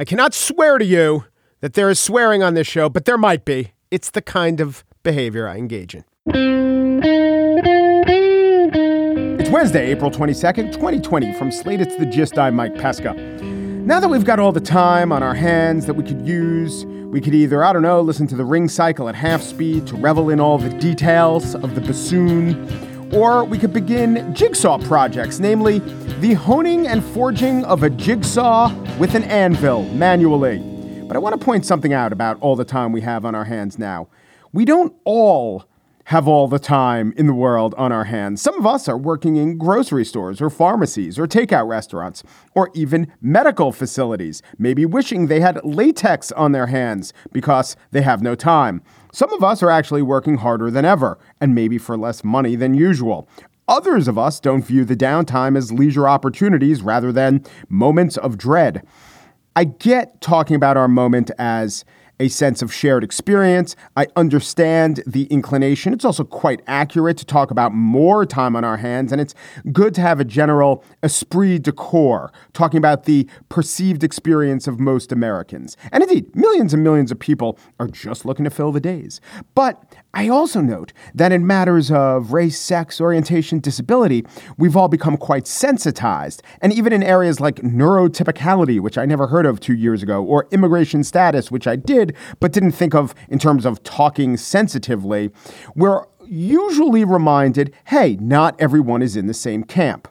I 0.00 0.04
cannot 0.04 0.32
swear 0.32 0.78
to 0.78 0.84
you 0.84 1.24
that 1.60 1.74
there 1.74 1.90
is 1.90 1.98
swearing 1.98 2.40
on 2.40 2.54
this 2.54 2.68
show, 2.68 2.88
but 2.88 3.04
there 3.04 3.18
might 3.18 3.44
be. 3.44 3.72
It's 3.90 4.10
the 4.10 4.22
kind 4.22 4.60
of 4.60 4.84
behavior 5.02 5.48
I 5.48 5.56
engage 5.56 5.92
in. 5.92 6.04
It's 9.40 9.50
Wednesday, 9.50 9.90
April 9.90 10.12
22nd, 10.12 10.72
2020. 10.72 11.32
From 11.32 11.50
Slate, 11.50 11.80
it's 11.80 11.96
the 11.96 12.06
gist. 12.06 12.38
I'm 12.38 12.54
Mike 12.54 12.76
Pesca. 12.76 13.12
Now 13.42 13.98
that 13.98 14.06
we've 14.06 14.24
got 14.24 14.38
all 14.38 14.52
the 14.52 14.60
time 14.60 15.10
on 15.10 15.24
our 15.24 15.34
hands 15.34 15.86
that 15.86 15.94
we 15.94 16.04
could 16.04 16.24
use, 16.24 16.86
we 16.86 17.20
could 17.20 17.34
either, 17.34 17.64
I 17.64 17.72
don't 17.72 17.82
know, 17.82 18.00
listen 18.00 18.28
to 18.28 18.36
the 18.36 18.44
ring 18.44 18.68
cycle 18.68 19.08
at 19.08 19.16
half 19.16 19.42
speed 19.42 19.88
to 19.88 19.96
revel 19.96 20.30
in 20.30 20.38
all 20.38 20.58
the 20.58 20.70
details 20.70 21.56
of 21.56 21.74
the 21.74 21.80
bassoon, 21.80 23.12
or 23.12 23.42
we 23.44 23.58
could 23.58 23.72
begin 23.72 24.32
jigsaw 24.32 24.78
projects, 24.78 25.40
namely 25.40 25.80
the 26.20 26.34
honing 26.34 26.86
and 26.86 27.02
forging 27.02 27.64
of 27.64 27.82
a 27.82 27.90
jigsaw 27.90 28.68
with 28.98 29.14
an 29.14 29.22
anvil 29.24 29.84
manually. 29.94 30.58
But 31.06 31.16
I 31.16 31.20
want 31.20 31.38
to 31.38 31.44
point 31.44 31.64
something 31.64 31.92
out 31.92 32.12
about 32.12 32.36
all 32.40 32.56
the 32.56 32.64
time 32.64 32.90
we 32.90 33.00
have 33.02 33.24
on 33.24 33.34
our 33.34 33.44
hands 33.44 33.78
now. 33.78 34.08
We 34.52 34.64
don't 34.64 34.94
all 35.04 35.64
have 36.06 36.26
all 36.26 36.48
the 36.48 36.58
time 36.58 37.12
in 37.16 37.26
the 37.26 37.34
world 37.34 37.74
on 37.76 37.92
our 37.92 38.04
hands. 38.04 38.42
Some 38.42 38.58
of 38.58 38.66
us 38.66 38.88
are 38.88 38.96
working 38.96 39.36
in 39.36 39.58
grocery 39.58 40.04
stores 40.04 40.40
or 40.40 40.50
pharmacies 40.50 41.18
or 41.18 41.26
takeout 41.26 41.68
restaurants 41.68 42.24
or 42.54 42.70
even 42.74 43.12
medical 43.20 43.72
facilities, 43.72 44.42
maybe 44.58 44.86
wishing 44.86 45.26
they 45.26 45.40
had 45.40 45.62
latex 45.64 46.32
on 46.32 46.52
their 46.52 46.66
hands 46.66 47.12
because 47.30 47.76
they 47.90 48.00
have 48.00 48.22
no 48.22 48.34
time. 48.34 48.82
Some 49.12 49.32
of 49.32 49.44
us 49.44 49.62
are 49.62 49.70
actually 49.70 50.02
working 50.02 50.38
harder 50.38 50.70
than 50.70 50.84
ever 50.84 51.18
and 51.40 51.54
maybe 51.54 51.78
for 51.78 51.96
less 51.96 52.24
money 52.24 52.56
than 52.56 52.74
usual. 52.74 53.28
Others 53.68 54.08
of 54.08 54.16
us 54.16 54.40
don't 54.40 54.64
view 54.64 54.84
the 54.84 54.96
downtime 54.96 55.56
as 55.56 55.70
leisure 55.70 56.08
opportunities 56.08 56.80
rather 56.80 57.12
than 57.12 57.44
moments 57.68 58.16
of 58.16 58.38
dread. 58.38 58.86
I 59.54 59.64
get 59.64 60.20
talking 60.20 60.56
about 60.56 60.78
our 60.78 60.88
moment 60.88 61.30
as 61.38 61.84
a 62.20 62.28
sense 62.28 62.62
of 62.62 62.72
shared 62.72 63.04
experience. 63.04 63.76
I 63.96 64.06
understand 64.16 65.02
the 65.06 65.24
inclination. 65.24 65.92
It's 65.92 66.04
also 66.04 66.24
quite 66.24 66.62
accurate 66.66 67.16
to 67.18 67.24
talk 67.24 67.50
about 67.50 67.72
more 67.72 68.26
time 68.26 68.56
on 68.56 68.64
our 68.64 68.76
hands, 68.76 69.12
and 69.12 69.20
it's 69.20 69.34
good 69.72 69.94
to 69.94 70.00
have 70.00 70.20
a 70.20 70.24
general 70.24 70.84
esprit 71.02 71.60
de 71.60 71.72
corps, 71.72 72.32
talking 72.52 72.78
about 72.78 73.04
the 73.04 73.28
perceived 73.48 74.02
experience 74.02 74.66
of 74.66 74.80
most 74.80 75.12
Americans. 75.12 75.76
And 75.92 76.02
indeed, 76.02 76.34
millions 76.34 76.74
and 76.74 76.82
millions 76.82 77.10
of 77.10 77.18
people 77.18 77.58
are 77.78 77.88
just 77.88 78.24
looking 78.24 78.44
to 78.44 78.50
fill 78.50 78.72
the 78.72 78.80
days. 78.80 79.20
But 79.54 79.96
I 80.14 80.28
also 80.28 80.60
note 80.60 80.92
that 81.14 81.32
in 81.32 81.46
matters 81.46 81.90
of 81.90 82.32
race, 82.32 82.58
sex, 82.58 83.00
orientation, 83.00 83.60
disability, 83.60 84.24
we've 84.56 84.76
all 84.76 84.88
become 84.88 85.16
quite 85.16 85.46
sensitized. 85.46 86.42
And 86.60 86.72
even 86.72 86.92
in 86.92 87.02
areas 87.02 87.40
like 87.40 87.56
neurotypicality, 87.56 88.80
which 88.80 88.98
I 88.98 89.04
never 89.04 89.26
heard 89.26 89.46
of 89.46 89.60
two 89.60 89.74
years 89.74 90.02
ago, 90.02 90.24
or 90.24 90.48
immigration 90.50 91.04
status, 91.04 91.50
which 91.50 91.66
I 91.66 91.76
did, 91.76 92.07
but 92.40 92.52
didn't 92.52 92.72
think 92.72 92.94
of 92.94 93.14
in 93.28 93.38
terms 93.38 93.64
of 93.64 93.82
talking 93.82 94.36
sensitively, 94.36 95.30
we're 95.74 96.04
usually 96.26 97.04
reminded 97.04 97.74
hey, 97.86 98.16
not 98.20 98.54
everyone 98.60 99.02
is 99.02 99.16
in 99.16 99.26
the 99.26 99.34
same 99.34 99.64
camp. 99.64 100.08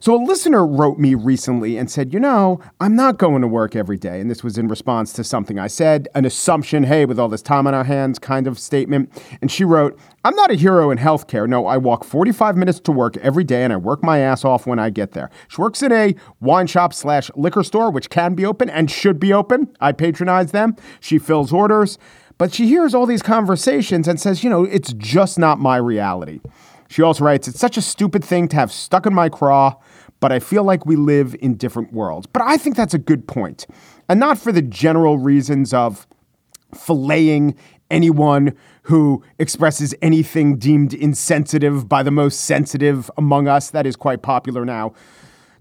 So 0.00 0.14
a 0.14 0.22
listener 0.22 0.66
wrote 0.66 0.98
me 0.98 1.14
recently 1.14 1.76
and 1.76 1.90
said, 1.90 2.12
You 2.12 2.20
know, 2.20 2.60
I'm 2.80 2.94
not 2.94 3.18
going 3.18 3.42
to 3.42 3.48
work 3.48 3.74
every 3.74 3.96
day. 3.96 4.20
And 4.20 4.30
this 4.30 4.44
was 4.44 4.58
in 4.58 4.68
response 4.68 5.12
to 5.14 5.24
something 5.24 5.58
I 5.58 5.66
said, 5.66 6.08
an 6.14 6.24
assumption, 6.24 6.84
hey, 6.84 7.04
with 7.04 7.18
all 7.18 7.28
this 7.28 7.42
time 7.42 7.66
on 7.66 7.74
our 7.74 7.84
hands 7.84 8.18
kind 8.18 8.46
of 8.46 8.58
statement. 8.58 9.10
And 9.40 9.50
she 9.50 9.64
wrote, 9.64 9.98
I'm 10.24 10.34
not 10.36 10.50
a 10.50 10.54
hero 10.54 10.90
in 10.90 10.98
healthcare. 10.98 11.48
No, 11.48 11.66
I 11.66 11.76
walk 11.76 12.04
45 12.04 12.56
minutes 12.56 12.80
to 12.80 12.92
work 12.92 13.16
every 13.18 13.44
day 13.44 13.64
and 13.64 13.72
I 13.72 13.76
work 13.76 14.02
my 14.02 14.18
ass 14.18 14.44
off 14.44 14.66
when 14.66 14.78
I 14.78 14.90
get 14.90 15.12
there. 15.12 15.30
She 15.48 15.60
works 15.60 15.82
in 15.82 15.92
a 15.92 16.14
wine 16.40 16.66
shop 16.66 16.92
slash 16.92 17.30
liquor 17.34 17.62
store, 17.62 17.90
which 17.90 18.10
can 18.10 18.34
be 18.34 18.44
open 18.44 18.70
and 18.70 18.90
should 18.90 19.18
be 19.18 19.32
open. 19.32 19.74
I 19.80 19.92
patronize 19.92 20.52
them. 20.52 20.76
She 21.00 21.18
fills 21.18 21.52
orders. 21.52 21.98
But 22.38 22.54
she 22.54 22.68
hears 22.68 22.94
all 22.94 23.04
these 23.04 23.22
conversations 23.22 24.06
and 24.06 24.20
says, 24.20 24.44
you 24.44 24.50
know, 24.50 24.62
it's 24.62 24.92
just 24.92 25.40
not 25.40 25.58
my 25.58 25.76
reality. 25.76 26.40
She 26.88 27.02
also 27.02 27.24
writes, 27.24 27.46
It's 27.48 27.60
such 27.60 27.76
a 27.76 27.82
stupid 27.82 28.24
thing 28.24 28.48
to 28.48 28.56
have 28.56 28.72
stuck 28.72 29.06
in 29.06 29.14
my 29.14 29.28
craw, 29.28 29.76
but 30.20 30.32
I 30.32 30.40
feel 30.40 30.64
like 30.64 30.86
we 30.86 30.96
live 30.96 31.36
in 31.40 31.54
different 31.54 31.92
worlds. 31.92 32.26
But 32.26 32.42
I 32.42 32.56
think 32.56 32.76
that's 32.76 32.94
a 32.94 32.98
good 32.98 33.28
point. 33.28 33.66
And 34.08 34.18
not 34.18 34.38
for 34.38 34.52
the 34.52 34.62
general 34.62 35.18
reasons 35.18 35.72
of 35.72 36.06
filleting 36.74 37.56
anyone 37.90 38.54
who 38.82 39.22
expresses 39.38 39.94
anything 40.02 40.58
deemed 40.58 40.92
insensitive 40.94 41.88
by 41.88 42.02
the 42.02 42.10
most 42.10 42.40
sensitive 42.40 43.10
among 43.16 43.48
us. 43.48 43.70
That 43.70 43.86
is 43.86 43.96
quite 43.96 44.22
popular 44.22 44.64
now. 44.64 44.94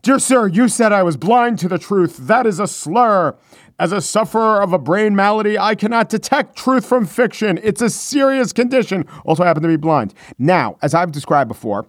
Dear 0.01 0.19
sir, 0.19 0.47
you 0.47 0.67
said 0.67 0.91
I 0.91 1.03
was 1.03 1.17
blind 1.17 1.59
to 1.59 1.67
the 1.67 1.77
truth. 1.77 2.17
That 2.17 2.45
is 2.45 2.59
a 2.59 2.67
slur. 2.67 3.35
As 3.79 3.91
a 3.91 4.01
sufferer 4.01 4.61
of 4.61 4.73
a 4.73 4.79
brain 4.79 5.15
malady, 5.15 5.57
I 5.57 5.75
cannot 5.75 6.09
detect 6.09 6.55
truth 6.55 6.85
from 6.85 7.05
fiction. 7.05 7.59
It's 7.61 7.81
a 7.81 7.89
serious 7.89 8.51
condition. 8.53 9.05
Also, 9.25 9.43
I 9.43 9.47
happen 9.47 9.61
to 9.63 9.69
be 9.69 9.75
blind. 9.75 10.13
Now, 10.39 10.77
as 10.81 10.93
I've 10.93 11.11
described 11.11 11.47
before, 11.47 11.85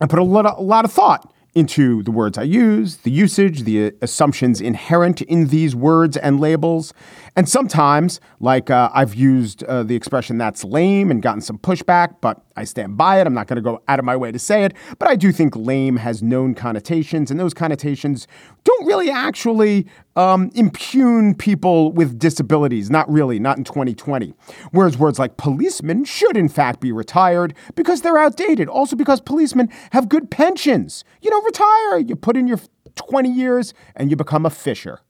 I 0.00 0.06
put 0.06 0.18
a 0.18 0.24
lot 0.24 0.46
of, 0.46 0.58
a 0.58 0.62
lot 0.62 0.84
of 0.84 0.92
thought 0.92 1.30
into 1.54 2.02
the 2.04 2.10
words 2.10 2.38
I 2.38 2.44
use, 2.44 2.98
the 2.98 3.10
usage, 3.10 3.64
the 3.64 3.92
assumptions 4.00 4.60
inherent 4.60 5.20
in 5.22 5.48
these 5.48 5.74
words 5.74 6.16
and 6.16 6.40
labels. 6.40 6.94
And 7.36 7.48
sometimes, 7.48 8.20
like 8.38 8.70
uh, 8.70 8.90
I've 8.94 9.14
used 9.14 9.64
uh, 9.64 9.82
the 9.82 9.96
expression 9.96 10.38
that's 10.38 10.64
lame 10.64 11.10
and 11.10 11.20
gotten 11.20 11.40
some 11.40 11.58
pushback, 11.58 12.16
but 12.20 12.49
I 12.60 12.64
stand 12.64 12.98
by 12.98 13.20
it. 13.20 13.26
I'm 13.26 13.32
not 13.32 13.46
going 13.46 13.56
to 13.56 13.62
go 13.62 13.82
out 13.88 13.98
of 13.98 14.04
my 14.04 14.16
way 14.16 14.30
to 14.30 14.38
say 14.38 14.64
it. 14.64 14.74
But 14.98 15.08
I 15.08 15.16
do 15.16 15.32
think 15.32 15.56
lame 15.56 15.96
has 15.96 16.22
known 16.22 16.54
connotations, 16.54 17.30
and 17.30 17.40
those 17.40 17.54
connotations 17.54 18.28
don't 18.64 18.86
really 18.86 19.10
actually 19.10 19.86
um, 20.14 20.50
impugn 20.54 21.34
people 21.34 21.90
with 21.92 22.18
disabilities. 22.18 22.90
Not 22.90 23.10
really, 23.10 23.38
not 23.38 23.56
in 23.56 23.64
2020. 23.64 24.34
Whereas 24.72 24.98
words 24.98 25.18
like 25.18 25.38
policeman 25.38 26.04
should, 26.04 26.36
in 26.36 26.50
fact, 26.50 26.80
be 26.80 26.92
retired 26.92 27.54
because 27.74 28.02
they're 28.02 28.18
outdated. 28.18 28.68
Also, 28.68 28.94
because 28.94 29.22
policemen 29.22 29.70
have 29.92 30.10
good 30.10 30.30
pensions. 30.30 31.02
You 31.22 31.30
know, 31.30 31.40
retire, 31.40 31.98
you 31.98 32.14
put 32.14 32.36
in 32.36 32.46
your 32.46 32.60
20 32.96 33.32
years, 33.32 33.72
and 33.96 34.10
you 34.10 34.16
become 34.16 34.44
a 34.44 34.50
fisher. 34.50 35.00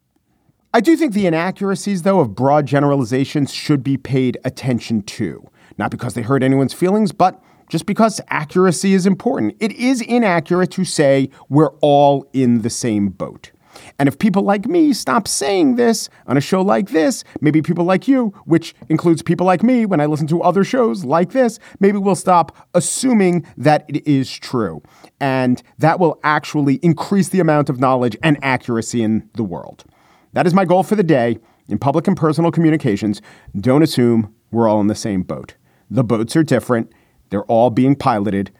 I 0.73 0.81
do 0.81 0.97
think 0.97 1.15
the 1.15 1.27
inaccuracies, 1.27 2.03
though, 2.03 2.21
of 2.21 2.37
broad 2.37 2.65
generalizations 2.65 3.53
should 3.53 3.83
be 3.83 3.97
paid 3.97 4.39
attention 4.45 5.03
to. 5.03 5.45
Not 5.79 5.91
because 5.91 6.15
they 6.15 6.23
hurt 6.23 6.45
anyone's 6.45 6.73
feelings, 6.73 7.11
but 7.11 7.43
just 7.69 7.87
because 7.87 8.21
accuracy 8.29 8.95
is 8.95 9.05
important. 9.05 9.57
It 9.59 9.73
is 9.73 10.01
inaccurate 10.01 10.71
to 10.73 10.85
say 10.85 11.29
we're 11.49 11.73
all 11.81 12.25
in 12.33 12.63
the 12.63 12.71
same 12.71 13.09
boat. 13.09 13.51
And 13.99 14.09
if 14.09 14.21
people 14.21 14.45
like 14.45 14.67
me 14.67 14.93
stop 14.93 15.27
saying 15.27 15.75
this 15.75 16.09
on 16.29 16.37
a 16.37 16.41
show 16.41 16.63
like 16.63 16.91
this, 16.91 17.25
maybe 17.41 17.63
people 17.63 17.85
like 17.85 18.07
you, 18.07 18.29
which 18.45 18.73
includes 18.89 19.23
people 19.23 19.47
like 19.47 19.65
me 19.65 19.87
when 19.87 20.01
I 20.01 20.07
listen 20.07 20.29
to 20.29 20.41
other 20.41 20.63
shows 20.63 21.05
like 21.05 21.33
this, 21.33 21.59
maybe 21.81 21.99
we'll 21.99 22.15
stop 22.15 22.57
assuming 22.75 23.45
that 23.57 23.87
it 23.89 24.07
is 24.07 24.31
true. 24.31 24.83
And 25.19 25.61
that 25.79 25.99
will 25.99 26.21
actually 26.23 26.77
increase 26.77 27.31
the 27.31 27.41
amount 27.41 27.71
of 27.71 27.81
knowledge 27.81 28.17
and 28.23 28.39
accuracy 28.41 29.03
in 29.03 29.29
the 29.35 29.45
world. 29.45 29.85
That 30.33 30.47
is 30.47 30.55
my 30.55 30.65
goal 30.65 30.83
for 30.83 30.95
the 30.97 31.03
day. 31.03 31.39
In 31.69 31.79
public 31.79 32.07
and 32.07 32.17
personal 32.17 32.51
communications, 32.51 33.23
don't 33.59 33.83
assume 33.83 34.35
we're 34.51 34.69
all 34.69 34.81
in 34.81 34.89
the 34.89 34.95
same 34.95 35.23
boat. 35.23 35.55
The 35.91 36.05
boats 36.05 36.37
are 36.37 36.43
different, 36.43 36.93
they're 37.31 37.45
all 37.45 37.71
being 37.71 37.97
piloted 37.97 38.51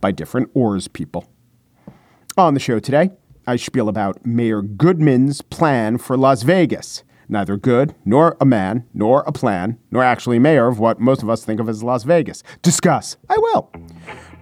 by 0.00 0.12
different 0.12 0.50
oars 0.54 0.88
people. 0.88 1.28
On 2.36 2.54
the 2.54 2.60
show 2.60 2.78
today, 2.78 3.10
I 3.46 3.56
spiel 3.56 3.88
about 3.88 4.24
Mayor 4.24 4.62
Goodman's 4.62 5.40
plan 5.40 5.98
for 5.98 6.16
Las 6.16 6.42
Vegas. 6.42 7.04
Neither 7.28 7.56
good, 7.56 7.94
nor 8.04 8.36
a 8.40 8.44
man, 8.44 8.86
nor 8.92 9.22
a 9.26 9.32
plan, 9.32 9.78
nor 9.90 10.02
actually 10.02 10.38
mayor 10.38 10.66
of 10.66 10.78
what 10.78 11.00
most 11.00 11.22
of 11.22 11.30
us 11.30 11.44
think 11.44 11.60
of 11.60 11.68
as 11.68 11.82
Las 11.82 12.04
Vegas. 12.04 12.42
Discuss. 12.62 13.16
I 13.28 13.36
will. 13.38 13.70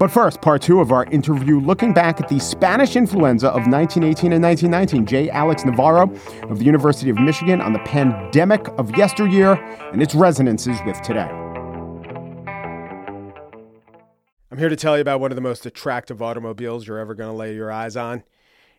But 0.02 0.10
first, 0.10 0.40
part 0.40 0.62
two 0.62 0.80
of 0.80 0.90
our 0.90 1.04
interview 1.12 1.60
looking 1.60 1.94
back 1.94 2.20
at 2.20 2.28
the 2.28 2.40
Spanish 2.40 2.96
influenza 2.96 3.46
of 3.46 3.68
1918 3.68 4.32
and 4.32 4.42
1919. 4.42 5.06
J. 5.06 5.30
Alex 5.30 5.64
Navarro 5.64 6.12
of 6.50 6.58
the 6.58 6.64
University 6.64 7.08
of 7.08 7.20
Michigan 7.20 7.60
on 7.60 7.72
the 7.72 7.78
pandemic 7.84 8.66
of 8.78 8.90
yesteryear 8.96 9.52
and 9.92 10.02
its 10.02 10.16
resonances 10.16 10.76
with 10.84 11.00
today. 11.02 11.28
I'm 14.50 14.58
here 14.58 14.68
to 14.68 14.74
tell 14.74 14.96
you 14.96 15.02
about 15.02 15.20
one 15.20 15.30
of 15.30 15.36
the 15.36 15.40
most 15.40 15.66
attractive 15.66 16.20
automobiles 16.20 16.88
you're 16.88 16.98
ever 16.98 17.14
going 17.14 17.30
to 17.30 17.36
lay 17.36 17.54
your 17.54 17.70
eyes 17.70 17.96
on. 17.96 18.24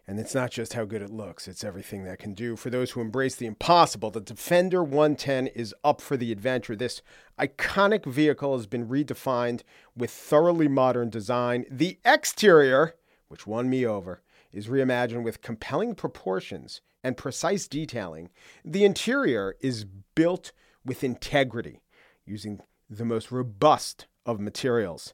And 0.06 0.20
it's 0.20 0.36
not 0.36 0.52
just 0.52 0.74
how 0.74 0.84
good 0.84 1.02
it 1.02 1.10
looks, 1.10 1.48
it's 1.48 1.64
everything 1.64 2.04
that 2.04 2.20
can 2.20 2.34
do. 2.34 2.58
For 2.58 2.70
those 2.70 2.92
who 2.92 3.00
embrace 3.00 3.36
the 3.36 3.46
impossible, 3.46 4.12
the 4.12 4.20
Defender 4.20 4.84
110 4.84 5.48
is 5.48 5.74
up 5.82 6.02
for 6.02 6.18
the 6.18 6.32
adventure. 6.32 6.76
This 6.76 7.02
iconic 7.40 8.06
vehicle 8.06 8.58
has 8.58 8.68
been 8.68 8.90
redefined 8.90 9.62
with 9.96 10.12
thoroughly 10.12 10.68
modern 10.68 11.10
design. 11.10 11.66
The 11.72 12.00
exterior, 12.04 12.96
which 13.30 13.48
won 13.48 13.70
me 13.70 13.86
over, 13.86 14.22
is 14.52 14.68
reimagined 14.68 15.24
with 15.24 15.42
compelling 15.42 15.96
proportions 15.96 16.82
and 17.02 17.16
precise 17.16 17.68
detailing. 17.68 18.30
The 18.66 18.84
interior 18.84 19.56
is 19.62 19.86
built 20.16 20.52
with 20.86 21.04
integrity, 21.04 21.82
using 22.26 22.60
the 22.90 23.06
most 23.06 23.32
robust 23.32 24.08
of 24.26 24.42
materials. 24.42 25.14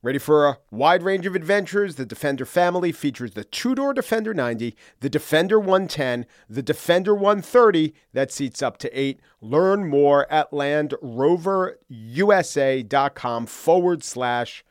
Ready 0.00 0.18
for 0.18 0.46
a 0.46 0.58
wide 0.70 1.02
range 1.02 1.26
of 1.26 1.34
adventures? 1.34 1.96
The 1.96 2.06
Defender 2.06 2.44
family 2.44 2.92
features 2.92 3.32
the 3.32 3.42
two 3.42 3.74
door 3.74 3.92
Defender 3.92 4.32
90, 4.32 4.76
the 5.00 5.10
Defender 5.10 5.58
110, 5.58 6.24
the 6.48 6.62
Defender 6.62 7.16
130 7.16 7.92
that 8.12 8.30
seats 8.30 8.62
up 8.62 8.78
to 8.78 8.88
eight. 8.96 9.18
Learn 9.40 9.88
more 9.88 10.32
at 10.32 10.52
landroverusa.com 10.52 13.46
forward 13.46 14.04
slash 14.04 14.64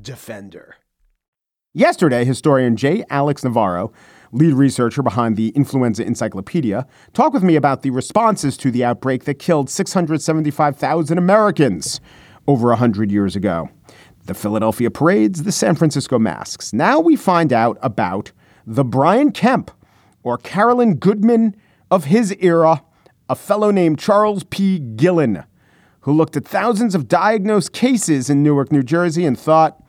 Defender. 0.00 0.74
Yesterday, 1.72 2.24
historian 2.24 2.76
J. 2.76 3.04
Alex 3.08 3.44
Navarro, 3.44 3.92
lead 4.32 4.54
researcher 4.54 5.04
behind 5.04 5.36
the 5.36 5.50
Influenza 5.50 6.04
Encyclopedia, 6.04 6.88
talked 7.12 7.34
with 7.34 7.44
me 7.44 7.54
about 7.54 7.82
the 7.82 7.90
responses 7.90 8.56
to 8.56 8.72
the 8.72 8.84
outbreak 8.84 9.26
that 9.26 9.38
killed 9.38 9.70
675,000 9.70 11.18
Americans 11.18 12.00
over 12.48 12.70
100 12.70 13.12
years 13.12 13.36
ago 13.36 13.68
the 14.26 14.34
Philadelphia 14.34 14.90
parades, 14.90 15.42
the 15.42 15.52
San 15.52 15.74
Francisco 15.74 16.18
masks. 16.18 16.72
Now 16.72 17.00
we 17.00 17.16
find 17.16 17.52
out 17.52 17.78
about 17.82 18.32
the 18.66 18.84
Brian 18.84 19.32
Kemp 19.32 19.70
or 20.22 20.38
Carolyn 20.38 20.96
Goodman 20.96 21.56
of 21.90 22.04
his 22.04 22.34
era, 22.40 22.82
a 23.28 23.34
fellow 23.34 23.70
named 23.70 23.98
Charles 23.98 24.44
P. 24.44 24.78
Gillen, 24.78 25.44
who 26.00 26.12
looked 26.12 26.36
at 26.36 26.44
thousands 26.44 26.94
of 26.94 27.08
diagnosed 27.08 27.72
cases 27.72 28.30
in 28.30 28.42
Newark, 28.42 28.70
New 28.70 28.82
Jersey, 28.82 29.24
and 29.24 29.38
thought, 29.38 29.82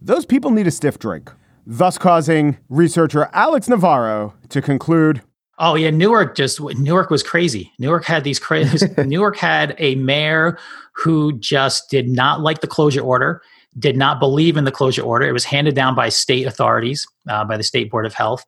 those 0.00 0.26
people 0.26 0.50
need 0.50 0.66
a 0.66 0.70
stiff 0.70 0.98
drink, 0.98 1.30
thus 1.66 1.98
causing 1.98 2.58
researcher 2.68 3.28
Alex 3.32 3.68
Navarro 3.68 4.34
to 4.48 4.62
conclude. 4.62 5.22
Oh 5.58 5.74
yeah, 5.76 5.90
Newark 5.90 6.36
just 6.36 6.60
Newark 6.60 7.10
was 7.10 7.22
crazy. 7.22 7.72
Newark 7.78 8.04
had 8.04 8.24
these 8.24 8.40
crazy. 8.40 8.88
Newark 8.98 9.36
had 9.36 9.76
a 9.78 9.94
mayor 9.96 10.58
who 10.94 11.38
just 11.38 11.88
did 11.88 12.08
not 12.08 12.40
like 12.40 12.62
the 12.62 12.66
closure 12.66 13.00
order 13.00 13.42
did 13.78 13.96
not 13.96 14.20
believe 14.20 14.56
in 14.56 14.64
the 14.64 14.72
closure 14.72 15.02
order. 15.02 15.26
It 15.26 15.32
was 15.32 15.44
handed 15.44 15.74
down 15.74 15.94
by 15.94 16.08
state 16.08 16.46
authorities, 16.46 17.06
uh, 17.28 17.44
by 17.44 17.56
the 17.56 17.62
State 17.62 17.90
Board 17.90 18.06
of 18.06 18.14
Health. 18.14 18.44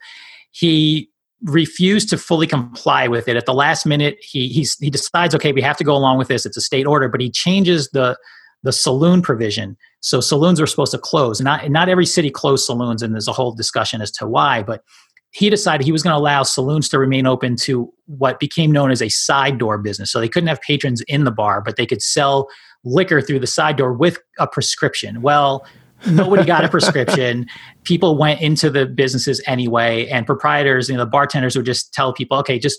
He 0.50 1.10
refused 1.44 2.08
to 2.10 2.18
fully 2.18 2.46
comply 2.46 3.08
with 3.08 3.28
it. 3.28 3.36
At 3.36 3.46
the 3.46 3.54
last 3.54 3.86
minute, 3.86 4.16
he 4.20 4.48
he 4.80 4.90
decides, 4.90 5.34
okay, 5.34 5.52
we 5.52 5.62
have 5.62 5.76
to 5.78 5.84
go 5.84 5.94
along 5.94 6.18
with 6.18 6.28
this. 6.28 6.46
It's 6.46 6.56
a 6.56 6.60
state 6.60 6.86
order, 6.86 7.08
but 7.08 7.20
he 7.20 7.30
changes 7.30 7.90
the 7.90 8.16
the 8.62 8.72
saloon 8.72 9.20
provision. 9.20 9.76
So 10.00 10.20
saloons 10.20 10.60
are 10.60 10.66
supposed 10.66 10.92
to 10.92 10.98
close. 10.98 11.40
Not 11.40 11.70
not 11.70 11.88
every 11.88 12.06
city 12.06 12.30
closed 12.30 12.64
saloons, 12.64 13.02
and 13.02 13.14
there's 13.14 13.28
a 13.28 13.32
whole 13.32 13.52
discussion 13.54 14.00
as 14.00 14.10
to 14.12 14.26
why. 14.26 14.62
But 14.62 14.82
he 15.30 15.50
decided 15.50 15.84
he 15.84 15.92
was 15.92 16.02
going 16.02 16.14
to 16.14 16.18
allow 16.18 16.44
saloons 16.44 16.88
to 16.88 16.98
remain 16.98 17.26
open 17.26 17.56
to 17.56 17.92
what 18.06 18.38
became 18.38 18.70
known 18.70 18.92
as 18.92 19.02
a 19.02 19.08
side 19.08 19.58
door 19.58 19.78
business. 19.78 20.12
So 20.12 20.20
they 20.20 20.28
couldn't 20.28 20.48
have 20.48 20.60
patrons 20.60 21.02
in 21.08 21.24
the 21.24 21.32
bar, 21.32 21.60
but 21.60 21.76
they 21.76 21.86
could 21.86 22.02
sell 22.02 22.48
liquor 22.84 23.20
through 23.20 23.38
the 23.38 23.46
side 23.46 23.76
door 23.76 23.92
with 23.92 24.18
a 24.38 24.46
prescription. 24.46 25.22
Well, 25.22 25.66
nobody 26.06 26.44
got 26.44 26.64
a 26.64 26.68
prescription. 26.68 27.46
People 27.84 28.16
went 28.16 28.40
into 28.40 28.70
the 28.70 28.86
businesses 28.86 29.42
anyway, 29.46 30.06
and 30.08 30.26
proprietors, 30.26 30.88
you 30.88 30.96
know, 30.96 31.04
the 31.04 31.10
bartenders 31.10 31.56
would 31.56 31.66
just 31.66 31.92
tell 31.92 32.12
people, 32.12 32.38
okay, 32.38 32.58
just 32.58 32.78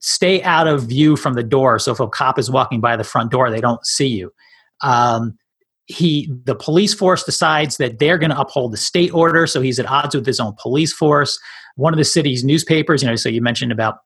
stay 0.00 0.42
out 0.42 0.66
of 0.66 0.84
view 0.84 1.16
from 1.16 1.34
the 1.34 1.42
door. 1.42 1.78
So 1.78 1.92
if 1.92 2.00
a 2.00 2.08
cop 2.08 2.38
is 2.38 2.50
walking 2.50 2.80
by 2.80 2.96
the 2.96 3.04
front 3.04 3.30
door, 3.30 3.50
they 3.50 3.60
don't 3.60 3.84
see 3.86 4.08
you. 4.08 4.32
Um, 4.82 5.38
he 5.86 6.32
the 6.44 6.54
police 6.54 6.94
force 6.94 7.24
decides 7.24 7.76
that 7.76 7.98
they're 7.98 8.18
going 8.18 8.30
to 8.30 8.38
uphold 8.38 8.72
the 8.72 8.76
state 8.76 9.12
order 9.12 9.46
so 9.46 9.60
he's 9.60 9.78
at 9.78 9.86
odds 9.86 10.14
with 10.14 10.24
his 10.24 10.40
own 10.40 10.54
police 10.58 10.94
force 10.94 11.38
one 11.76 11.92
of 11.92 11.98
the 11.98 12.04
city's 12.04 12.42
newspapers 12.42 13.02
you 13.02 13.08
know 13.08 13.16
so 13.16 13.28
you 13.28 13.42
mentioned 13.42 13.70
about 13.70 13.98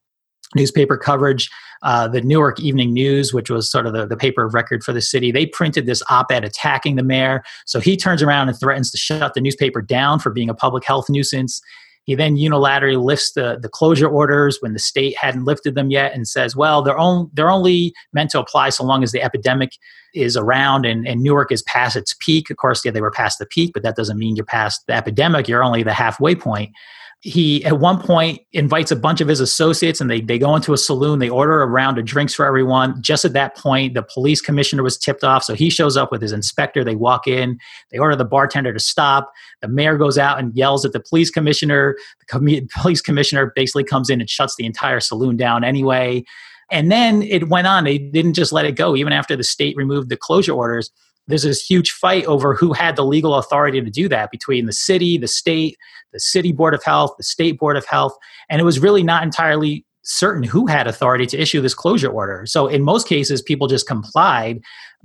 newspaper 0.55 0.97
coverage. 0.97 1.51
Uh, 1.83 2.09
the 2.09 2.21
Newark 2.21 2.59
Evening 2.59 2.93
News, 2.93 3.33
which 3.33 3.51
was 3.51 3.71
sort 3.71 3.87
of 3.87 3.93
the, 3.93 4.05
the 4.05 4.17
paper 4.17 4.45
of 4.45 4.53
record 4.53 4.83
for 4.83 4.93
the 4.93 5.01
city, 5.01 5.31
they 5.31 5.47
printed 5.47 5.87
this 5.87 6.03
op 6.11 6.33
ed 6.33 6.45
attacking 6.45 6.97
the 6.97 7.05
mayor. 7.05 7.45
So 7.67 7.79
he 7.79 7.97
turns 7.97 8.21
around 8.21 8.49
and 8.49 8.59
threatens 8.59 8.91
to 8.91 8.99
shut 8.99 9.35
the 9.35 9.41
newspaper 9.41 9.81
down 9.81 10.19
for 10.19 10.31
being 10.31 10.51
a 10.51 10.55
public 10.55 10.85
health 10.85 11.09
nuisance. 11.09 11.61
He 12.03 12.15
then 12.15 12.37
unilaterally 12.37 13.01
lifts 13.01 13.33
the, 13.33 13.59
the 13.61 13.69
closure 13.69 14.09
orders 14.09 14.59
when 14.61 14.73
the 14.73 14.79
state 14.79 15.17
hadn't 15.17 15.45
lifted 15.45 15.75
them 15.75 15.91
yet 15.91 16.15
and 16.15 16.27
says, 16.27 16.57
well, 16.57 16.83
they're, 16.83 16.99
on, 16.99 17.31
they're 17.35 17.51
only 17.51 17.93
meant 18.13 18.31
to 18.31 18.41
apply 18.41 18.71
so 18.71 18.83
long 18.83 19.05
as 19.05 19.13
the 19.13 19.23
epidemic 19.23 19.73
is 20.15 20.37
around 20.37 20.87
and, 20.87 21.07
and 21.07 21.23
Newark 21.23 21.53
is 21.53 21.63
past 21.63 21.97
its 21.97 22.15
peak. 22.19 22.49
Of 22.51 22.57
course, 22.57 22.83
yeah, 22.85 22.93
they 22.93 23.03
were 23.03 23.11
past 23.11 23.39
the 23.39 23.47
peak, 23.47 23.73
but 23.75 23.83
that 23.83 23.95
doesn't 23.95 24.19
mean 24.19 24.37
you're 24.37 24.47
past 24.47 24.87
the 24.87 24.95
epidemic. 24.95 25.47
You're 25.47 25.63
only 25.63 25.83
the 25.83 25.93
halfway 25.93 26.35
point 26.35 26.71
he 27.21 27.65
at 27.65 27.81
one 27.81 28.01
point 28.01 28.41
invites 28.53 28.93
a 28.93 28.97
bunch 28.97 29.21
of 29.21 29.27
his 29.27 29.41
associates 29.41 30.01
and 30.01 30.09
they, 30.09 30.21
they 30.21 30.39
go 30.39 30.55
into 30.55 30.73
a 30.73 30.79
saloon 30.79 31.19
they 31.19 31.29
order 31.29 31.63
a 31.63 31.67
round 31.67 31.99
of 31.99 32.05
drinks 32.05 32.33
for 32.33 32.47
everyone. 32.47 33.01
Just 33.03 33.25
at 33.25 33.33
that 33.33 33.57
point 33.57 33.95
the 33.95 34.03
police 34.03 34.41
commissioner 34.41 34.85
was 34.85 34.97
tipped 34.97 35.25
off 35.25 35.43
so 35.43 35.55
he 35.55 35.69
shows 35.69 35.97
up 35.97 36.13
with 36.13 36.23
his 36.23 36.33
inspector. 36.33 36.85
They 36.85 36.95
walk 36.95 37.27
in 37.27 37.59
they 37.91 37.99
order 37.99 38.15
the 38.15 38.25
bartender 38.25 38.73
to 38.73 38.79
stop. 38.79 39.33
The 39.63 39.69
mayor 39.69 39.97
goes 39.97 40.17
out 40.17 40.39
and 40.39 40.55
yells 40.55 40.85
at 40.85 40.93
the 40.93 41.01
police 41.01 41.31
commissioner. 41.31 41.97
The 42.21 42.27
com- 42.27 42.69
police 42.81 43.01
commissioner 43.01 43.53
basically 43.55 43.85
comes 43.85 44.11
in 44.11 44.21
and 44.21 44.31
shuts 44.31 44.55
the 44.57 44.67
entire 44.67 45.01
saloon 45.01 45.37
down 45.37 45.65
anyway. 45.65 46.25
And 46.71 46.93
then 46.93 47.23
it 47.23 47.49
went 47.49 47.67
on. 47.67 47.85
They 47.85 47.99
didn't 47.99 48.35
just 48.35 48.53
let 48.53 48.67
it 48.67 48.77
go. 48.77 48.95
Even 48.95 49.13
after 49.13 49.35
the 49.35 49.43
state 49.43 49.75
removed 49.77 50.11
the 50.11 50.17
closure 50.17 50.53
orders 50.53 50.91
there's 51.29 51.43
this 51.43 51.63
huge 51.63 51.91
fight 51.91 52.25
over 52.25 52.55
who 52.55 52.73
had 52.73 52.97
the 52.97 53.05
legal 53.05 53.35
authority 53.35 53.81
to 53.81 53.91
do 53.91 54.09
that 54.09 54.31
between 54.31 54.67
the 54.67 54.73
city, 54.73 55.19
the 55.19 55.29
state, 55.29 55.77
the 56.13 56.21
city 56.21 56.53
board 56.53 56.75
of 56.75 56.83
health, 56.83 57.15
the 57.17 57.23
state 57.23 57.59
board 57.59 57.77
of 57.77 57.85
health, 57.85 58.17
and 58.49 58.61
it 58.61 58.65
was 58.65 58.81
really 58.81 59.03
not 59.03 59.23
entirely 59.23 59.85
certain 60.03 60.43
who 60.43 60.67
had 60.67 60.87
authority 60.87 61.27
to 61.27 61.39
issue 61.39 61.61
this 61.61 61.75
closure 61.75 62.09
order. 62.09 62.45
So 62.47 62.67
in 62.67 62.83
most 62.83 63.07
cases 63.07 63.43
people 63.43 63.67
just 63.67 63.87
complied, 63.87 64.61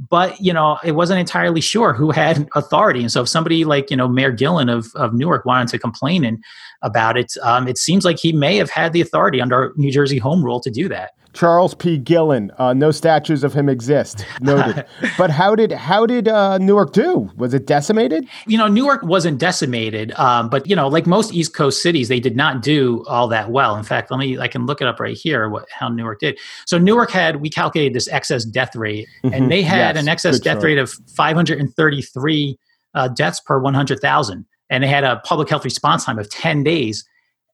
but 0.10 0.40
you 0.40 0.54
know, 0.54 0.80
it 0.84 0.94
wasn't 0.94 1.20
entirely 1.20 1.60
sure 1.60 1.94
who 1.94 2.12
had 2.12 2.48
authority. 2.56 3.02
And 3.02 3.12
so 3.12 3.24
if 3.24 3.30
somebody 3.30 3.66
like, 3.66 3.92
you 3.92 3.98
know, 3.98 4.08
Mayor 4.08 4.32
Gillen 4.32 4.70
of, 4.70 4.88
of 4.96 5.14
Newark 5.14 5.46
wanted 5.46 5.68
to 5.70 5.80
complain 5.80 6.42
about 6.84 7.18
it, 7.18 7.34
um, 7.42 7.68
it 7.68 7.78
seems 7.78 8.06
like 8.06 8.18
he 8.18 8.32
may 8.32 8.56
have 8.56 8.70
had 8.70 8.94
the 8.94 9.02
authority 9.02 9.42
under 9.42 9.74
New 9.76 9.92
Jersey 9.92 10.20
home 10.20 10.44
rule 10.44 10.62
to 10.62 10.72
do 10.72 10.88
that. 10.88 11.12
Charles 11.34 11.74
P. 11.74 11.98
Gillen. 11.98 12.52
Uh, 12.58 12.74
no 12.74 12.92
statues 12.92 13.44
of 13.44 13.54
him 13.54 13.68
exist. 13.68 14.26
Noted. 14.42 14.86
but 15.18 15.30
how 15.30 15.56
did 15.56 15.72
how 15.72 16.06
did 16.06 16.28
uh, 16.28 16.58
Newark 16.60 16.94
do? 16.94 17.30
Was 17.36 17.54
it 17.54 17.66
decimated? 17.66 18.28
You 18.48 18.58
know, 18.58 18.68
Newark 18.68 19.04
wasn't 19.04 19.40
decimated, 19.40 20.12
um, 20.14 20.50
but 20.50 20.68
you 20.70 20.76
know, 20.76 20.88
like 20.88 21.08
most 21.08 21.34
East 21.34 21.54
Coast 21.54 21.82
cities, 21.82 22.08
they 22.08 22.20
did 22.20 22.36
not 22.36 22.62
do 22.62 23.04
all 23.08 23.28
that 23.30 23.50
well. 23.50 23.76
In 23.76 23.84
fact, 23.84 24.12
let 24.12 24.20
me 24.20 24.38
I 24.38 24.48
can 24.48 24.66
look 24.66 24.82
it 24.82 24.88
up 24.88 25.00
right 25.00 25.18
here. 25.18 25.50
What 25.50 25.68
how 25.72 25.90
Newark 25.90 26.20
did. 26.20 26.40
So 26.66 26.78
Newark 26.78 27.12
had 27.12 27.38
we 27.42 27.50
calculated 27.50 27.94
this 27.94 28.08
excess 28.08 28.46
death 28.46 28.76
rate, 28.76 29.08
mm-hmm. 29.24 29.34
and 29.34 29.52
they 29.52 29.64
had 29.64 29.96
yes, 29.96 30.04
an 30.04 30.10
excess 30.10 30.40
death 30.40 30.64
rate 30.64 30.78
of 30.78 30.92
533 31.16 32.60
uh, 32.96 33.08
deaths 33.10 33.40
per 33.40 33.60
100,000, 33.60 34.46
and 34.70 34.84
they 34.84 34.88
had 34.88 35.04
a 35.04 35.20
public 35.26 35.50
health 35.50 35.66
response 35.66 36.06
time 36.06 36.20
of 36.20 36.30
10 36.30 36.64
days 36.64 37.04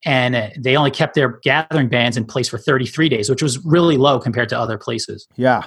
and 0.06 0.36
uh, 0.36 0.50
they 0.58 0.78
only 0.78 0.92
kept 0.92 1.14
their 1.14 1.40
gathering 1.44 1.90
bans 1.90 2.16
in 2.16 2.26
place 2.26 2.48
for 2.48 2.58
33 2.58 3.10
days, 3.10 3.30
which 3.30 3.44
was 3.44 3.64
really 3.66 3.98
low 3.98 4.20
compared 4.20 4.50
to 4.50 4.60
other 4.60 4.78
places. 4.78 5.28
Yeah. 5.36 5.64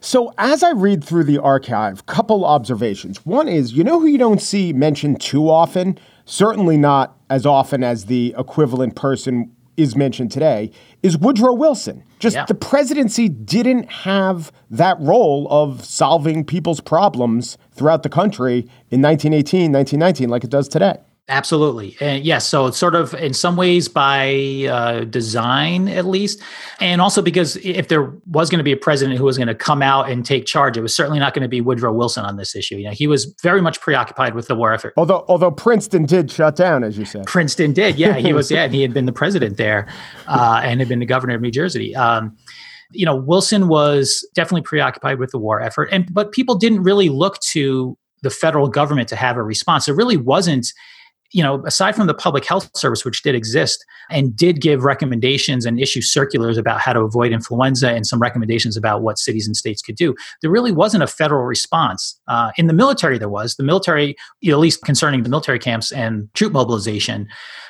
So 0.00 0.32
as 0.38 0.62
I 0.62 0.70
read 0.70 1.02
through 1.02 1.24
the 1.24 1.38
archive, 1.38 2.06
couple 2.06 2.44
observations. 2.44 3.24
One 3.26 3.48
is, 3.48 3.72
you 3.72 3.82
know 3.82 3.98
who 4.00 4.06
you 4.06 4.18
don't 4.18 4.40
see 4.40 4.72
mentioned 4.72 5.20
too 5.20 5.50
often? 5.50 5.98
Certainly 6.24 6.76
not 6.76 7.16
as 7.28 7.44
often 7.44 7.82
as 7.82 8.06
the 8.06 8.34
equivalent 8.38 8.94
person 8.94 9.50
is 9.76 9.96
mentioned 9.96 10.30
today, 10.30 10.70
is 11.02 11.16
Woodrow 11.16 11.54
Wilson. 11.54 12.04
Just 12.18 12.36
yeah. 12.36 12.44
the 12.44 12.54
presidency 12.54 13.28
didn't 13.28 13.90
have 13.90 14.52
that 14.70 15.00
role 15.00 15.48
of 15.50 15.84
solving 15.84 16.44
people's 16.44 16.80
problems 16.80 17.56
throughout 17.72 18.02
the 18.02 18.08
country 18.08 18.58
in 18.90 19.00
1918, 19.00 19.72
1919, 19.72 20.28
like 20.28 20.44
it 20.44 20.50
does 20.50 20.68
today. 20.68 20.98
Absolutely. 21.28 21.96
And 22.00 22.24
yes, 22.24 22.48
so 22.48 22.66
it's 22.66 22.76
sort 22.76 22.96
of 22.96 23.14
in 23.14 23.32
some 23.32 23.56
ways 23.56 23.88
by 23.88 24.66
uh, 24.68 25.04
design, 25.04 25.86
at 25.86 26.04
least. 26.04 26.42
And 26.80 27.00
also 27.00 27.22
because 27.22 27.56
if 27.56 27.86
there 27.86 28.12
was 28.26 28.50
going 28.50 28.58
to 28.58 28.64
be 28.64 28.72
a 28.72 28.76
president 28.76 29.18
who 29.18 29.24
was 29.24 29.38
going 29.38 29.46
to 29.46 29.54
come 29.54 29.82
out 29.82 30.10
and 30.10 30.26
take 30.26 30.46
charge, 30.46 30.76
it 30.76 30.82
was 30.82 30.94
certainly 30.94 31.20
not 31.20 31.32
going 31.32 31.44
to 31.44 31.48
be 31.48 31.60
Woodrow 31.60 31.92
Wilson 31.92 32.24
on 32.24 32.36
this 32.36 32.56
issue. 32.56 32.76
You 32.76 32.86
know, 32.86 32.90
he 32.90 33.06
was 33.06 33.34
very 33.40 33.62
much 33.62 33.80
preoccupied 33.80 34.34
with 34.34 34.48
the 34.48 34.56
war 34.56 34.72
effort. 34.72 34.94
Although, 34.96 35.24
although 35.28 35.52
Princeton 35.52 36.06
did 36.06 36.28
shut 36.28 36.56
down, 36.56 36.82
as 36.82 36.98
you 36.98 37.04
said. 37.04 37.24
Princeton 37.26 37.72
did. 37.72 37.98
Yeah, 37.98 38.18
he 38.18 38.32
was. 38.32 38.42
Yeah, 38.52 38.64
and 38.64 38.74
he 38.74 38.82
had 38.82 38.92
been 38.92 39.06
the 39.06 39.12
president 39.12 39.56
there 39.56 39.88
uh, 40.26 40.60
and 40.62 40.80
had 40.80 40.88
been 40.88 40.98
the 40.98 41.06
governor 41.06 41.34
of 41.36 41.40
New 41.40 41.50
Jersey. 41.50 41.96
Um, 41.96 42.36
you 42.90 43.06
know, 43.06 43.16
Wilson 43.16 43.68
was 43.68 44.28
definitely 44.34 44.62
preoccupied 44.62 45.18
with 45.18 45.30
the 45.30 45.38
war 45.38 45.60
effort. 45.60 45.88
And, 45.90 46.12
but 46.12 46.32
people 46.32 46.56
didn't 46.56 46.82
really 46.82 47.08
look 47.08 47.38
to 47.52 47.96
the 48.22 48.28
federal 48.28 48.68
government 48.68 49.08
to 49.08 49.16
have 49.16 49.36
a 49.36 49.42
response. 49.42 49.88
It 49.88 49.96
really 49.96 50.18
wasn't 50.18 50.72
you 51.32 51.42
know, 51.42 51.62
aside 51.66 51.96
from 51.96 52.06
the 52.06 52.14
public 52.14 52.44
health 52.44 52.70
service, 52.76 53.04
which 53.04 53.22
did 53.22 53.34
exist 53.34 53.84
and 54.10 54.36
did 54.36 54.60
give 54.60 54.84
recommendations 54.84 55.64
and 55.64 55.80
issue 55.80 56.02
circulars 56.02 56.58
about 56.58 56.80
how 56.80 56.92
to 56.92 57.00
avoid 57.00 57.32
influenza 57.32 57.90
and 57.90 58.06
some 58.06 58.20
recommendations 58.20 58.76
about 58.76 59.02
what 59.02 59.18
cities 59.18 59.46
and 59.46 59.56
states 59.56 59.82
could 59.82 59.96
do, 59.96 60.14
there 60.42 60.50
really 60.50 60.72
wasn't 60.72 61.02
a 61.02 61.06
federal 61.06 61.44
response. 61.44 62.18
Uh, 62.28 62.50
in 62.56 62.66
the 62.66 62.72
military, 62.72 63.18
there 63.18 63.28
was. 63.28 63.56
The 63.56 63.64
military, 63.64 64.14
you 64.40 64.50
know, 64.50 64.58
at 64.58 64.60
least 64.60 64.82
concerning 64.82 65.22
the 65.22 65.30
military 65.30 65.58
camps 65.58 65.90
and 65.90 66.28
troop 66.34 66.52
mobilization. 66.52 67.28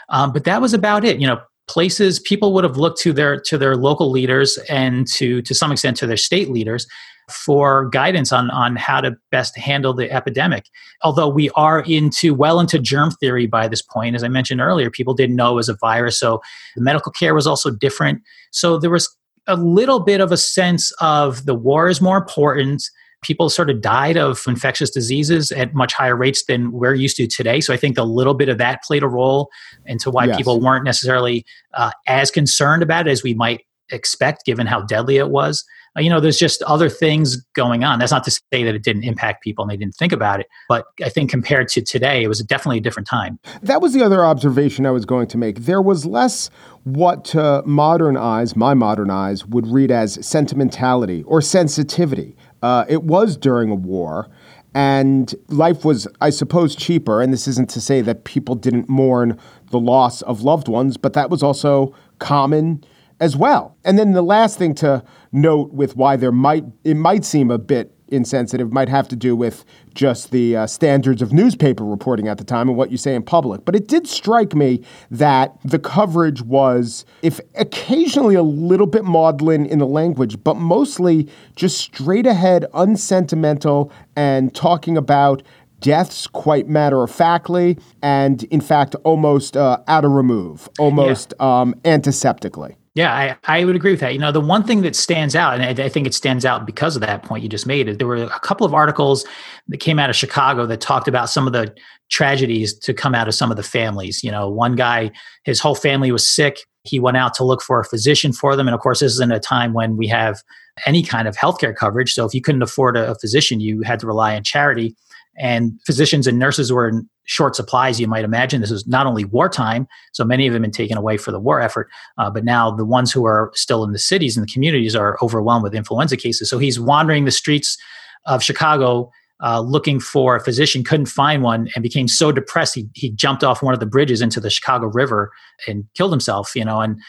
Um, 0.08 0.32
but 0.32 0.44
that 0.44 0.60
was 0.60 0.74
about 0.74 1.04
it. 1.04 1.20
You 1.20 1.26
know, 1.26 1.40
places 1.68 2.20
people 2.20 2.52
would 2.52 2.64
have 2.64 2.76
looked 2.76 3.00
to 3.00 3.12
their 3.12 3.40
to 3.40 3.56
their 3.56 3.76
local 3.76 4.10
leaders 4.10 4.58
and 4.68 5.06
to 5.06 5.42
to 5.42 5.54
some 5.54 5.72
extent 5.72 5.96
to 5.96 6.06
their 6.06 6.16
state 6.16 6.50
leaders 6.50 6.86
for 7.30 7.88
guidance 7.90 8.32
on 8.32 8.50
on 8.50 8.76
how 8.76 9.00
to 9.00 9.16
best 9.30 9.56
handle 9.56 9.94
the 9.94 10.10
epidemic. 10.10 10.66
Although 11.02 11.28
we 11.28 11.50
are 11.50 11.80
into 11.80 12.34
well 12.34 12.60
into 12.60 12.78
germ 12.78 13.10
theory 13.12 13.46
by 13.46 13.68
this 13.68 13.82
point, 13.82 14.16
as 14.16 14.24
I 14.24 14.28
mentioned 14.28 14.60
earlier, 14.60 14.90
people 14.90 15.14
didn't 15.14 15.36
know 15.36 15.52
it 15.52 15.56
was 15.56 15.68
a 15.68 15.76
virus, 15.76 16.18
so 16.18 16.40
the 16.76 16.82
medical 16.82 17.12
care 17.12 17.34
was 17.34 17.46
also 17.46 17.70
different. 17.70 18.22
So 18.50 18.78
there 18.78 18.90
was 18.90 19.14
a 19.46 19.56
little 19.56 20.00
bit 20.00 20.20
of 20.20 20.30
a 20.30 20.36
sense 20.36 20.92
of 21.00 21.46
the 21.46 21.54
war 21.54 21.88
is 21.88 22.00
more 22.00 22.18
important. 22.18 22.82
People 23.22 23.48
sort 23.48 23.70
of 23.70 23.80
died 23.80 24.16
of 24.16 24.42
infectious 24.46 24.90
diseases 24.90 25.52
at 25.52 25.74
much 25.74 25.92
higher 25.92 26.16
rates 26.16 26.44
than 26.44 26.72
we're 26.72 26.94
used 26.94 27.16
to 27.16 27.26
today. 27.26 27.60
So 27.60 27.72
I 27.72 27.76
think 27.76 27.96
a 27.96 28.02
little 28.02 28.34
bit 28.34 28.48
of 28.48 28.58
that 28.58 28.82
played 28.82 29.02
a 29.02 29.08
role 29.08 29.50
into 29.86 30.10
why 30.10 30.26
yes. 30.26 30.36
people 30.36 30.60
weren't 30.60 30.84
necessarily 30.84 31.44
uh, 31.74 31.92
as 32.06 32.30
concerned 32.30 32.82
about 32.82 33.06
it 33.06 33.10
as 33.10 33.22
we 33.22 33.34
might 33.34 33.62
expect, 33.90 34.44
given 34.44 34.66
how 34.66 34.82
deadly 34.82 35.16
it 35.18 35.30
was 35.30 35.64
you 35.98 36.08
know, 36.08 36.20
there's 36.20 36.38
just 36.38 36.62
other 36.62 36.88
things 36.88 37.36
going 37.54 37.84
on. 37.84 37.98
That's 37.98 38.12
not 38.12 38.24
to 38.24 38.30
say 38.30 38.64
that 38.64 38.74
it 38.74 38.82
didn't 38.82 39.04
impact 39.04 39.42
people 39.42 39.62
and 39.62 39.70
they 39.70 39.76
didn't 39.76 39.94
think 39.94 40.12
about 40.12 40.40
it, 40.40 40.46
but 40.68 40.86
I 41.04 41.10
think 41.10 41.30
compared 41.30 41.68
to 41.68 41.82
today, 41.82 42.22
it 42.22 42.28
was 42.28 42.40
definitely 42.40 42.78
a 42.78 42.80
different 42.80 43.06
time. 43.06 43.38
That 43.62 43.82
was 43.82 43.92
the 43.92 44.02
other 44.02 44.24
observation 44.24 44.86
I 44.86 44.90
was 44.90 45.04
going 45.04 45.26
to 45.28 45.38
make. 45.38 45.60
There 45.60 45.82
was 45.82 46.06
less 46.06 46.48
what 46.84 47.24
to 47.26 47.62
modern 47.66 48.16
eyes, 48.16 48.56
my 48.56 48.72
modern 48.74 49.10
eyes, 49.10 49.44
would 49.46 49.66
read 49.66 49.90
as 49.90 50.24
sentimentality 50.26 51.24
or 51.24 51.42
sensitivity. 51.42 52.36
Uh, 52.62 52.84
it 52.88 53.02
was 53.02 53.36
during 53.36 53.70
a 53.70 53.74
war. 53.74 54.28
And 54.74 55.34
life 55.48 55.84
was, 55.84 56.08
I 56.20 56.30
suppose, 56.30 56.74
cheaper. 56.74 57.20
And 57.20 57.32
this 57.32 57.46
isn't 57.46 57.68
to 57.70 57.80
say 57.80 58.00
that 58.00 58.24
people 58.24 58.54
didn't 58.54 58.88
mourn 58.88 59.38
the 59.70 59.78
loss 59.78 60.22
of 60.22 60.42
loved 60.42 60.68
ones, 60.68 60.96
but 60.96 61.12
that 61.12 61.28
was 61.28 61.42
also 61.42 61.94
common 62.18 62.82
as 63.20 63.36
well. 63.36 63.76
And 63.84 63.98
then 63.98 64.12
the 64.12 64.22
last 64.22 64.58
thing 64.58 64.74
to 64.76 65.04
note 65.30 65.72
with 65.72 65.96
why 65.96 66.16
there 66.16 66.32
might 66.32 66.64
it 66.84 66.96
might 66.96 67.24
seem 67.24 67.50
a 67.50 67.58
bit 67.58 67.94
insensitive 68.08 68.72
might 68.72 68.88
have 68.88 69.08
to 69.08 69.16
do 69.16 69.34
with 69.34 69.64
just 69.94 70.30
the 70.30 70.56
uh, 70.56 70.66
standards 70.66 71.22
of 71.22 71.32
newspaper 71.32 71.84
reporting 71.84 72.28
at 72.28 72.38
the 72.38 72.44
time 72.44 72.68
and 72.68 72.76
what 72.76 72.90
you 72.90 72.96
say 72.96 73.14
in 73.14 73.22
public. 73.22 73.64
But 73.64 73.76
it 73.76 73.88
did 73.88 74.06
strike 74.06 74.54
me 74.54 74.82
that 75.10 75.56
the 75.64 75.78
coverage 75.78 76.42
was, 76.42 77.04
if 77.22 77.40
occasionally 77.54 78.34
a 78.34 78.42
little 78.42 78.86
bit 78.86 79.04
maudlin 79.04 79.66
in 79.66 79.78
the 79.78 79.86
language, 79.86 80.42
but 80.42 80.56
mostly 80.56 81.28
just 81.56 81.78
straight 81.78 82.26
ahead, 82.26 82.66
unsentimental, 82.74 83.92
and 84.16 84.54
talking 84.54 84.96
about 84.96 85.42
deaths 85.80 86.26
quite 86.26 86.68
matter 86.68 87.02
of 87.02 87.10
factly 87.10 87.76
and, 88.02 88.44
in 88.44 88.60
fact, 88.60 88.94
almost 89.04 89.56
uh, 89.56 89.78
out 89.88 90.04
of 90.04 90.12
remove, 90.12 90.68
almost 90.78 91.34
yeah. 91.38 91.60
um, 91.60 91.74
antiseptically. 91.84 92.76
Yeah, 92.94 93.14
I, 93.14 93.60
I 93.60 93.64
would 93.64 93.74
agree 93.74 93.92
with 93.92 94.00
that. 94.00 94.12
You 94.12 94.18
know, 94.18 94.32
the 94.32 94.40
one 94.40 94.64
thing 94.64 94.82
that 94.82 94.94
stands 94.94 95.34
out, 95.34 95.58
and 95.58 95.80
I, 95.80 95.84
I, 95.84 95.88
think 95.88 96.06
it 96.06 96.12
stands 96.12 96.44
out 96.44 96.66
because 96.66 96.94
of 96.94 97.00
that 97.00 97.22
point 97.22 97.42
you 97.42 97.48
just 97.48 97.66
made, 97.66 97.88
is 97.88 97.96
there 97.96 98.06
were 98.06 98.16
a 98.16 98.40
couple 98.40 98.66
of 98.66 98.74
articles 98.74 99.24
that 99.68 99.78
came 99.78 99.98
out 99.98 100.10
of 100.10 100.16
Chicago 100.16 100.66
that 100.66 100.82
talked 100.82 101.08
about 101.08 101.30
some 101.30 101.46
of 101.46 101.54
the 101.54 101.74
tragedies 102.10 102.78
to 102.80 102.92
come 102.92 103.14
out 103.14 103.28
of 103.28 103.34
some 103.34 103.50
of 103.50 103.56
the 103.56 103.62
families. 103.62 104.22
You 104.22 104.30
know, 104.30 104.46
one 104.46 104.76
guy, 104.76 105.10
his 105.44 105.58
whole 105.58 105.74
family 105.74 106.12
was 106.12 106.28
sick. 106.28 106.58
He 106.84 107.00
went 107.00 107.16
out 107.16 107.32
to 107.34 107.44
look 107.44 107.62
for 107.62 107.80
a 107.80 107.84
physician 107.84 108.30
for 108.30 108.56
them. 108.56 108.68
And 108.68 108.74
of 108.74 108.80
course, 108.80 109.00
this 109.00 109.12
isn't 109.12 109.32
a 109.32 109.40
time 109.40 109.72
when 109.72 109.96
we 109.96 110.06
have 110.08 110.42
any 110.84 111.02
kind 111.02 111.26
of 111.26 111.34
healthcare 111.34 111.74
coverage. 111.74 112.12
So 112.12 112.26
if 112.26 112.34
you 112.34 112.42
couldn't 112.42 112.62
afford 112.62 112.98
a, 112.98 113.12
a 113.12 113.14
physician, 113.14 113.60
you 113.60 113.80
had 113.82 114.00
to 114.00 114.06
rely 114.06 114.36
on 114.36 114.42
charity 114.42 114.94
and 115.36 115.80
physicians 115.86 116.26
and 116.26 116.38
nurses 116.38 116.72
were 116.72 116.88
in 116.88 117.08
short 117.24 117.54
supplies 117.56 118.00
you 118.00 118.06
might 118.06 118.24
imagine. 118.24 118.60
This 118.60 118.70
is 118.70 118.86
not 118.86 119.06
only 119.06 119.24
wartime 119.24 119.86
so 120.12 120.24
many 120.24 120.46
of 120.46 120.52
them 120.52 120.62
have 120.62 120.70
been 120.70 120.76
taken 120.76 120.96
away 120.96 121.16
for 121.16 121.30
the 121.30 121.40
war 121.40 121.60
effort 121.60 121.88
uh, 122.18 122.30
but 122.30 122.44
now 122.44 122.70
the 122.70 122.84
ones 122.84 123.12
who 123.12 123.24
are 123.26 123.50
still 123.54 123.84
in 123.84 123.92
the 123.92 123.98
cities 123.98 124.36
and 124.36 124.46
the 124.46 124.52
communities 124.52 124.94
are 124.94 125.16
overwhelmed 125.22 125.62
with 125.62 125.74
influenza 125.74 126.16
cases. 126.16 126.50
So 126.50 126.58
he's 126.58 126.78
wandering 126.78 127.24
the 127.24 127.30
streets 127.30 127.78
of 128.26 128.42
chicago 128.42 129.10
uh, 129.42 129.60
looking 129.60 129.98
for 129.98 130.36
a 130.36 130.40
physician 130.40 130.84
couldn't 130.84 131.06
find 131.06 131.42
one 131.42 131.68
and 131.74 131.82
became 131.82 132.06
so 132.06 132.30
depressed 132.30 132.74
he, 132.74 132.88
he 132.94 133.10
jumped 133.10 133.42
off 133.42 133.62
one 133.62 133.74
of 133.74 133.80
the 133.80 133.86
bridges 133.86 134.22
into 134.22 134.40
the 134.40 134.50
chicago 134.50 134.86
river 134.86 135.32
and 135.66 135.84
killed 135.94 136.12
himself 136.12 136.54
you 136.54 136.64
know 136.64 136.80
and 136.80 137.00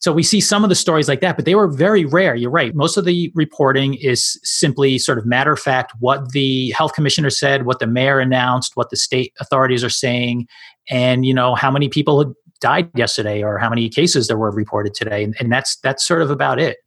so 0.00 0.12
we 0.12 0.22
see 0.22 0.40
some 0.40 0.64
of 0.64 0.70
the 0.70 0.74
stories 0.74 1.08
like 1.08 1.20
that, 1.20 1.36
but 1.36 1.44
they 1.44 1.54
were 1.54 1.68
very 1.68 2.06
rare. 2.06 2.34
You're 2.34 2.50
right. 2.50 2.74
Most 2.74 2.96
of 2.96 3.04
the 3.04 3.30
reporting 3.34 3.94
is 3.94 4.40
simply 4.42 4.96
sort 4.96 5.18
of 5.18 5.26
matter 5.26 5.52
of 5.52 5.60
fact 5.60 5.92
what 6.00 6.32
the 6.32 6.70
health 6.70 6.94
commissioner 6.94 7.28
said, 7.28 7.66
what 7.66 7.80
the 7.80 7.86
mayor 7.86 8.18
announced, 8.18 8.76
what 8.76 8.88
the 8.88 8.96
state 8.96 9.34
authorities 9.40 9.84
are 9.84 9.90
saying, 9.90 10.48
and 10.88 11.26
you 11.26 11.34
know 11.34 11.54
how 11.54 11.70
many 11.70 11.90
people 11.90 12.18
had 12.18 12.32
died 12.60 12.90
yesterday 12.94 13.42
or 13.42 13.58
how 13.58 13.68
many 13.68 13.90
cases 13.90 14.26
there 14.26 14.38
were 14.38 14.50
reported 14.50 14.94
today, 14.94 15.22
and, 15.22 15.36
and 15.38 15.52
that's 15.52 15.76
that's 15.76 16.06
sort 16.06 16.22
of 16.22 16.30
about 16.30 16.58
it. 16.58 16.78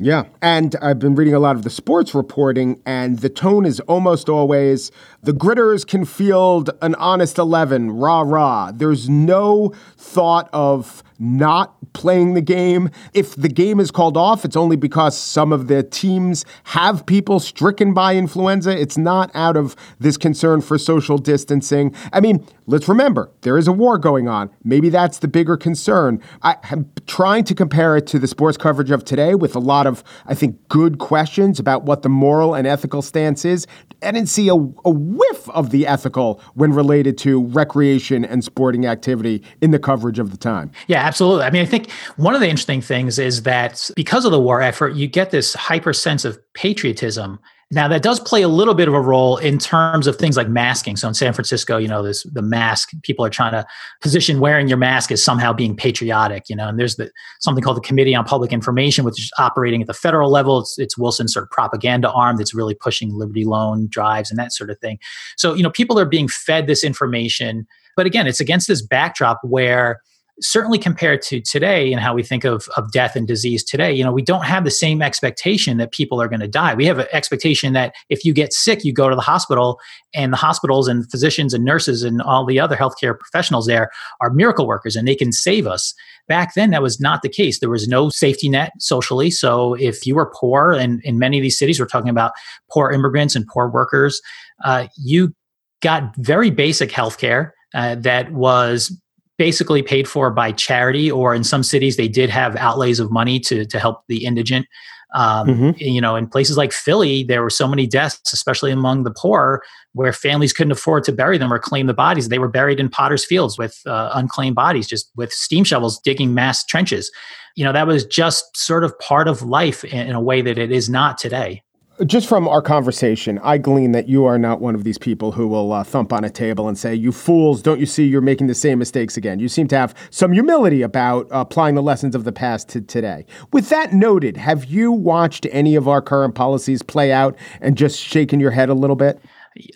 Yeah. 0.00 0.24
And 0.40 0.76
I've 0.80 1.00
been 1.00 1.16
reading 1.16 1.34
a 1.34 1.40
lot 1.40 1.56
of 1.56 1.62
the 1.62 1.70
sports 1.70 2.14
reporting, 2.14 2.80
and 2.86 3.18
the 3.18 3.28
tone 3.28 3.66
is 3.66 3.80
almost 3.80 4.28
always 4.28 4.92
the 5.22 5.32
gridders 5.32 5.84
can 5.86 6.04
field 6.04 6.70
an 6.82 6.94
honest 6.96 7.36
11, 7.36 7.90
rah, 7.90 8.22
rah. 8.22 8.70
There's 8.72 9.08
no 9.08 9.72
thought 9.96 10.48
of 10.52 11.02
not 11.18 11.74
playing 11.92 12.34
the 12.34 12.40
game. 12.40 12.90
If 13.12 13.34
the 13.34 13.48
game 13.48 13.80
is 13.80 13.90
called 13.90 14.16
off, 14.16 14.44
it's 14.44 14.56
only 14.56 14.76
because 14.76 15.18
some 15.18 15.52
of 15.52 15.68
the 15.68 15.82
teams 15.82 16.44
have 16.64 17.04
people 17.06 17.40
stricken 17.40 17.92
by 17.92 18.16
influenza. 18.16 18.78
It's 18.78 18.96
not 18.96 19.30
out 19.34 19.56
of 19.56 19.74
this 19.98 20.16
concern 20.16 20.60
for 20.60 20.78
social 20.78 21.18
distancing. 21.18 21.94
I 22.12 22.20
mean, 22.20 22.46
let's 22.66 22.88
remember 22.88 23.30
there 23.40 23.58
is 23.58 23.66
a 23.66 23.72
war 23.72 23.98
going 23.98 24.28
on. 24.28 24.50
Maybe 24.62 24.88
that's 24.88 25.18
the 25.18 25.28
bigger 25.28 25.56
concern. 25.56 26.22
I 26.42 26.56
am 26.70 26.90
trying 27.06 27.44
to 27.44 27.54
compare 27.54 27.96
it 27.96 28.06
to 28.08 28.18
the 28.18 28.28
sports 28.28 28.56
coverage 28.56 28.90
of 28.90 29.04
today 29.04 29.34
with 29.34 29.56
a 29.56 29.60
lot 29.60 29.86
of, 29.86 30.04
I 30.26 30.34
think, 30.34 30.68
good 30.68 30.98
questions 30.98 31.58
about 31.58 31.84
what 31.84 32.02
the 32.02 32.08
moral 32.08 32.54
and 32.54 32.66
ethical 32.66 33.02
stance 33.02 33.44
is. 33.44 33.66
I 34.02 34.12
didn't 34.12 34.28
see 34.28 34.48
a, 34.48 34.54
a 34.54 34.90
whiff 34.90 35.48
of 35.50 35.70
the 35.70 35.86
ethical 35.86 36.40
when 36.54 36.72
related 36.72 37.18
to 37.18 37.44
recreation 37.46 38.24
and 38.24 38.44
sporting 38.44 38.86
activity 38.86 39.42
in 39.60 39.72
the 39.72 39.78
coverage 39.78 40.18
of 40.18 40.30
the 40.30 40.36
time. 40.36 40.70
Yeah, 40.86 41.07
absolutely. 41.08 41.44
I 41.44 41.50
mean, 41.50 41.62
I 41.62 41.66
think 41.66 41.90
one 42.16 42.34
of 42.34 42.40
the 42.40 42.48
interesting 42.48 42.80
things 42.80 43.18
is 43.18 43.42
that 43.42 43.90
because 43.96 44.24
of 44.24 44.30
the 44.30 44.40
war 44.40 44.60
effort, 44.60 44.94
you 44.94 45.06
get 45.06 45.30
this 45.30 45.54
hyper 45.54 45.92
sense 45.92 46.24
of 46.24 46.38
patriotism 46.54 47.40
now 47.70 47.86
that 47.88 48.02
does 48.02 48.18
play 48.18 48.40
a 48.40 48.48
little 48.48 48.72
bit 48.72 48.88
of 48.88 48.94
a 48.94 49.00
role 49.00 49.36
in 49.36 49.58
terms 49.58 50.06
of 50.06 50.16
things 50.16 50.38
like 50.38 50.48
masking. 50.48 50.96
So 50.96 51.06
in 51.06 51.12
San 51.12 51.34
Francisco, 51.34 51.76
you 51.76 51.86
know, 51.86 52.02
this 52.02 52.22
the 52.32 52.40
mask 52.40 52.90
people 53.02 53.26
are 53.26 53.30
trying 53.30 53.52
to 53.52 53.66
position 54.00 54.40
wearing 54.40 54.68
your 54.68 54.78
mask 54.78 55.12
as 55.12 55.22
somehow 55.22 55.52
being 55.52 55.76
patriotic. 55.76 56.48
You 56.48 56.56
know, 56.56 56.68
and 56.68 56.78
there's 56.78 56.96
the 56.96 57.10
something 57.40 57.62
called 57.62 57.76
the 57.76 57.82
Committee 57.82 58.14
on 58.14 58.24
Public 58.24 58.54
Information, 58.54 59.04
which 59.04 59.20
is 59.20 59.30
operating 59.38 59.82
at 59.82 59.86
the 59.86 59.92
federal 59.92 60.30
level. 60.30 60.60
It's, 60.60 60.78
it's 60.78 60.96
Wilson's 60.96 61.34
sort 61.34 61.42
of 61.42 61.50
propaganda 61.50 62.10
arm 62.10 62.38
that's 62.38 62.54
really 62.54 62.74
pushing 62.74 63.14
Liberty 63.14 63.44
Loan 63.44 63.86
drives 63.90 64.30
and 64.30 64.38
that 64.38 64.54
sort 64.54 64.70
of 64.70 64.78
thing. 64.78 64.98
So 65.36 65.52
you 65.52 65.62
know, 65.62 65.70
people 65.70 65.98
are 65.98 66.06
being 66.06 66.28
fed 66.28 66.68
this 66.68 66.82
information, 66.82 67.66
but 67.96 68.06
again, 68.06 68.26
it's 68.26 68.40
against 68.40 68.66
this 68.68 68.80
backdrop 68.80 69.40
where 69.42 70.00
certainly 70.40 70.78
compared 70.78 71.22
to 71.22 71.40
today 71.40 71.92
and 71.92 72.00
how 72.00 72.14
we 72.14 72.22
think 72.22 72.44
of, 72.44 72.68
of 72.76 72.92
death 72.92 73.16
and 73.16 73.26
disease 73.26 73.64
today, 73.64 73.92
you 73.92 74.04
know, 74.04 74.12
we 74.12 74.22
don't 74.22 74.44
have 74.44 74.64
the 74.64 74.70
same 74.70 75.02
expectation 75.02 75.78
that 75.78 75.92
people 75.92 76.20
are 76.22 76.28
going 76.28 76.40
to 76.40 76.48
die. 76.48 76.74
We 76.74 76.86
have 76.86 76.98
an 76.98 77.06
expectation 77.12 77.72
that 77.72 77.94
if 78.08 78.24
you 78.24 78.32
get 78.32 78.52
sick, 78.52 78.84
you 78.84 78.92
go 78.92 79.08
to 79.08 79.16
the 79.16 79.22
hospital 79.22 79.80
and 80.14 80.32
the 80.32 80.36
hospitals 80.36 80.88
and 80.88 81.10
physicians 81.10 81.54
and 81.54 81.64
nurses 81.64 82.02
and 82.02 82.22
all 82.22 82.46
the 82.46 82.60
other 82.60 82.76
healthcare 82.76 83.18
professionals 83.18 83.66
there 83.66 83.90
are 84.20 84.30
miracle 84.30 84.66
workers 84.66 84.96
and 84.96 85.08
they 85.08 85.16
can 85.16 85.32
save 85.32 85.66
us. 85.66 85.94
Back 86.28 86.54
then, 86.54 86.70
that 86.70 86.82
was 86.82 87.00
not 87.00 87.22
the 87.22 87.28
case. 87.28 87.58
There 87.58 87.70
was 87.70 87.88
no 87.88 88.10
safety 88.10 88.48
net 88.48 88.72
socially. 88.78 89.30
So 89.30 89.74
if 89.74 90.06
you 90.06 90.14
were 90.14 90.30
poor, 90.34 90.72
and 90.72 91.02
in 91.02 91.18
many 91.18 91.38
of 91.38 91.42
these 91.42 91.58
cities, 91.58 91.80
we're 91.80 91.86
talking 91.86 92.10
about 92.10 92.32
poor 92.70 92.90
immigrants 92.90 93.34
and 93.34 93.46
poor 93.46 93.68
workers, 93.68 94.20
uh, 94.62 94.88
you 94.98 95.34
got 95.80 96.14
very 96.16 96.50
basic 96.50 96.90
healthcare. 96.90 97.52
uh, 97.74 97.94
that 97.96 98.32
was 98.32 98.96
basically 99.38 99.82
paid 99.82 100.08
for 100.08 100.30
by 100.30 100.52
charity, 100.52 101.10
or 101.10 101.34
in 101.34 101.44
some 101.44 101.62
cities 101.62 101.96
they 101.96 102.08
did 102.08 102.28
have 102.28 102.56
outlays 102.56 103.00
of 103.00 103.10
money 103.10 103.40
to 103.40 103.64
to 103.64 103.78
help 103.78 104.02
the 104.08 104.24
indigent. 104.24 104.66
Um, 105.14 105.48
mm-hmm. 105.48 105.70
You 105.78 106.02
know, 106.02 106.16
in 106.16 106.26
places 106.26 106.58
like 106.58 106.72
Philly, 106.72 107.22
there 107.22 107.42
were 107.42 107.48
so 107.48 107.66
many 107.66 107.86
deaths, 107.86 108.32
especially 108.32 108.70
among 108.70 109.04
the 109.04 109.10
poor, 109.10 109.62
where 109.94 110.12
families 110.12 110.52
couldn't 110.52 110.72
afford 110.72 111.04
to 111.04 111.12
bury 111.12 111.38
them 111.38 111.50
or 111.50 111.58
claim 111.58 111.86
the 111.86 111.94
bodies. 111.94 112.28
They 112.28 112.38
were 112.38 112.48
buried 112.48 112.78
in 112.78 112.90
Potter's 112.90 113.24
Fields 113.24 113.56
with 113.56 113.80
uh, 113.86 114.10
unclaimed 114.12 114.56
bodies, 114.56 114.86
just 114.86 115.10
with 115.16 115.32
steam 115.32 115.64
shovels 115.64 115.98
digging 116.00 116.34
mass 116.34 116.62
trenches. 116.64 117.10
You 117.56 117.64
know, 117.64 117.72
that 117.72 117.86
was 117.86 118.04
just 118.04 118.54
sort 118.54 118.84
of 118.84 118.98
part 118.98 119.28
of 119.28 119.42
life 119.42 119.82
in, 119.82 120.08
in 120.08 120.14
a 120.14 120.20
way 120.20 120.42
that 120.42 120.58
it 120.58 120.70
is 120.70 120.90
not 120.90 121.16
today 121.16 121.62
just 122.06 122.28
from 122.28 122.46
our 122.46 122.62
conversation, 122.62 123.38
I 123.42 123.58
glean 123.58 123.92
that 123.92 124.08
you 124.08 124.24
are 124.24 124.38
not 124.38 124.60
one 124.60 124.74
of 124.74 124.84
these 124.84 124.98
people 124.98 125.32
who 125.32 125.48
will 125.48 125.72
uh, 125.72 125.84
thump 125.84 126.12
on 126.12 126.24
a 126.24 126.30
table 126.30 126.68
and 126.68 126.78
say, 126.78 126.94
You 126.94 127.12
fools, 127.12 127.62
don't 127.62 127.80
you 127.80 127.86
see 127.86 128.04
you're 128.06 128.20
making 128.20 128.46
the 128.46 128.54
same 128.54 128.78
mistakes 128.78 129.16
again? 129.16 129.38
You 129.38 129.48
seem 129.48 129.68
to 129.68 129.76
have 129.76 129.94
some 130.10 130.32
humility 130.32 130.82
about 130.82 131.26
applying 131.30 131.74
the 131.74 131.82
lessons 131.82 132.14
of 132.14 132.24
the 132.24 132.32
past 132.32 132.68
to 132.70 132.80
today. 132.80 133.26
With 133.52 133.68
that 133.70 133.92
noted, 133.92 134.36
have 134.36 134.64
you 134.66 134.92
watched 134.92 135.46
any 135.50 135.74
of 135.74 135.88
our 135.88 136.00
current 136.00 136.34
policies 136.34 136.82
play 136.82 137.12
out 137.12 137.36
and 137.60 137.76
just 137.76 137.98
shaken 137.98 138.40
your 138.40 138.50
head 138.50 138.68
a 138.68 138.74
little 138.74 138.96
bit? 138.96 139.20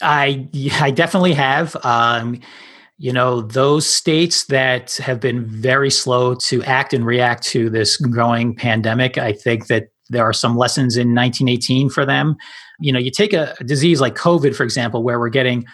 I, 0.00 0.48
I 0.80 0.90
definitely 0.90 1.34
have. 1.34 1.76
Um, 1.84 2.40
you 2.98 3.12
know, 3.12 3.42
those 3.42 3.84
states 3.86 4.44
that 4.44 4.94
have 4.96 5.18
been 5.18 5.44
very 5.44 5.90
slow 5.90 6.36
to 6.44 6.62
act 6.62 6.94
and 6.94 7.04
react 7.04 7.42
to 7.48 7.68
this 7.68 7.96
growing 7.96 8.54
pandemic, 8.54 9.18
I 9.18 9.32
think 9.32 9.66
that 9.66 9.88
there 10.12 10.24
are 10.24 10.32
some 10.32 10.56
lessons 10.56 10.96
in 10.96 11.14
1918 11.14 11.90
for 11.90 12.06
them. 12.06 12.36
You 12.80 12.92
know, 12.92 12.98
you 12.98 13.10
take 13.10 13.32
a, 13.32 13.54
a 13.58 13.64
disease 13.64 14.00
like 14.00 14.14
COVID, 14.14 14.54
for 14.54 14.62
example, 14.62 15.02
where 15.02 15.18
we're 15.18 15.28
getting 15.28 15.64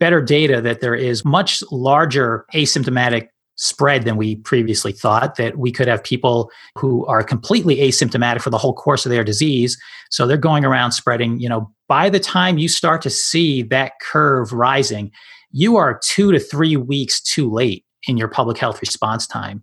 better 0.00 0.20
data 0.20 0.60
that 0.60 0.80
there 0.80 0.94
is 0.94 1.24
much 1.24 1.62
larger 1.70 2.44
asymptomatic 2.54 3.28
spread 3.56 4.04
than 4.04 4.16
we 4.16 4.36
previously 4.36 4.92
thought 4.92 5.36
that 5.36 5.56
we 5.56 5.70
could 5.70 5.86
have 5.86 6.02
people 6.02 6.50
who 6.76 7.06
are 7.06 7.22
completely 7.22 7.76
asymptomatic 7.76 8.40
for 8.40 8.50
the 8.50 8.58
whole 8.58 8.74
course 8.74 9.06
of 9.06 9.10
their 9.10 9.22
disease 9.22 9.78
so 10.10 10.26
they're 10.26 10.36
going 10.36 10.64
around 10.64 10.90
spreading 10.90 11.38
you 11.38 11.48
know 11.48 11.70
by 11.86 12.10
the 12.10 12.18
time 12.18 12.58
you 12.58 12.68
start 12.68 13.00
to 13.00 13.10
see 13.10 13.62
that 13.62 13.92
curve 14.02 14.52
rising 14.52 15.10
you 15.52 15.76
are 15.76 16.00
2 16.02 16.32
to 16.32 16.40
3 16.40 16.76
weeks 16.78 17.20
too 17.22 17.48
late 17.48 17.84
in 18.08 18.16
your 18.16 18.28
public 18.28 18.58
health 18.58 18.80
response 18.80 19.24
time 19.24 19.62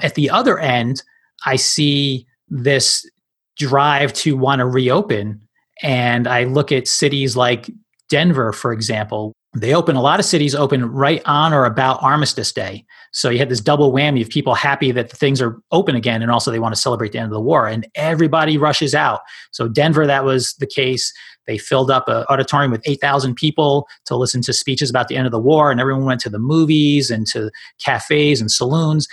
at 0.00 0.14
the 0.14 0.30
other 0.30 0.60
end 0.60 1.02
i 1.44 1.56
see 1.56 2.24
this 2.48 3.04
drive 3.56 4.12
to 4.14 4.36
want 4.36 4.60
to 4.60 4.66
reopen. 4.66 5.40
And 5.82 6.26
I 6.26 6.44
look 6.44 6.72
at 6.72 6.88
cities 6.88 7.36
like 7.36 7.70
Denver, 8.08 8.52
for 8.52 8.72
example. 8.72 9.32
They 9.54 9.74
open, 9.74 9.96
a 9.96 10.02
lot 10.02 10.18
of 10.18 10.24
cities 10.24 10.54
open 10.54 10.86
right 10.86 11.20
on 11.26 11.52
or 11.52 11.66
about 11.66 12.02
Armistice 12.02 12.52
Day. 12.52 12.86
So 13.12 13.28
you 13.28 13.38
had 13.38 13.50
this 13.50 13.60
double 13.60 13.92
whammy 13.92 14.22
of 14.22 14.30
people 14.30 14.54
happy 14.54 14.90
that 14.92 15.10
things 15.12 15.42
are 15.42 15.60
open 15.70 15.94
again, 15.94 16.22
and 16.22 16.30
also 16.30 16.50
they 16.50 16.58
want 16.58 16.74
to 16.74 16.80
celebrate 16.80 17.12
the 17.12 17.18
end 17.18 17.26
of 17.26 17.32
the 17.32 17.40
war, 17.40 17.66
and 17.66 17.86
everybody 17.94 18.56
rushes 18.56 18.94
out. 18.94 19.20
So 19.50 19.68
Denver, 19.68 20.06
that 20.06 20.24
was 20.24 20.54
the 20.54 20.66
case. 20.66 21.12
They 21.46 21.58
filled 21.58 21.90
up 21.90 22.08
an 22.08 22.24
auditorium 22.30 22.70
with 22.70 22.80
8,000 22.86 23.34
people 23.34 23.86
to 24.06 24.16
listen 24.16 24.40
to 24.42 24.54
speeches 24.54 24.88
about 24.88 25.08
the 25.08 25.16
end 25.16 25.26
of 25.26 25.32
the 25.32 25.38
war, 25.38 25.70
and 25.70 25.80
everyone 25.80 26.06
went 26.06 26.20
to 26.22 26.30
the 26.30 26.38
movies 26.38 27.10
and 27.10 27.26
to 27.26 27.50
cafes 27.78 28.40
and 28.40 28.50
saloons. 28.50 29.06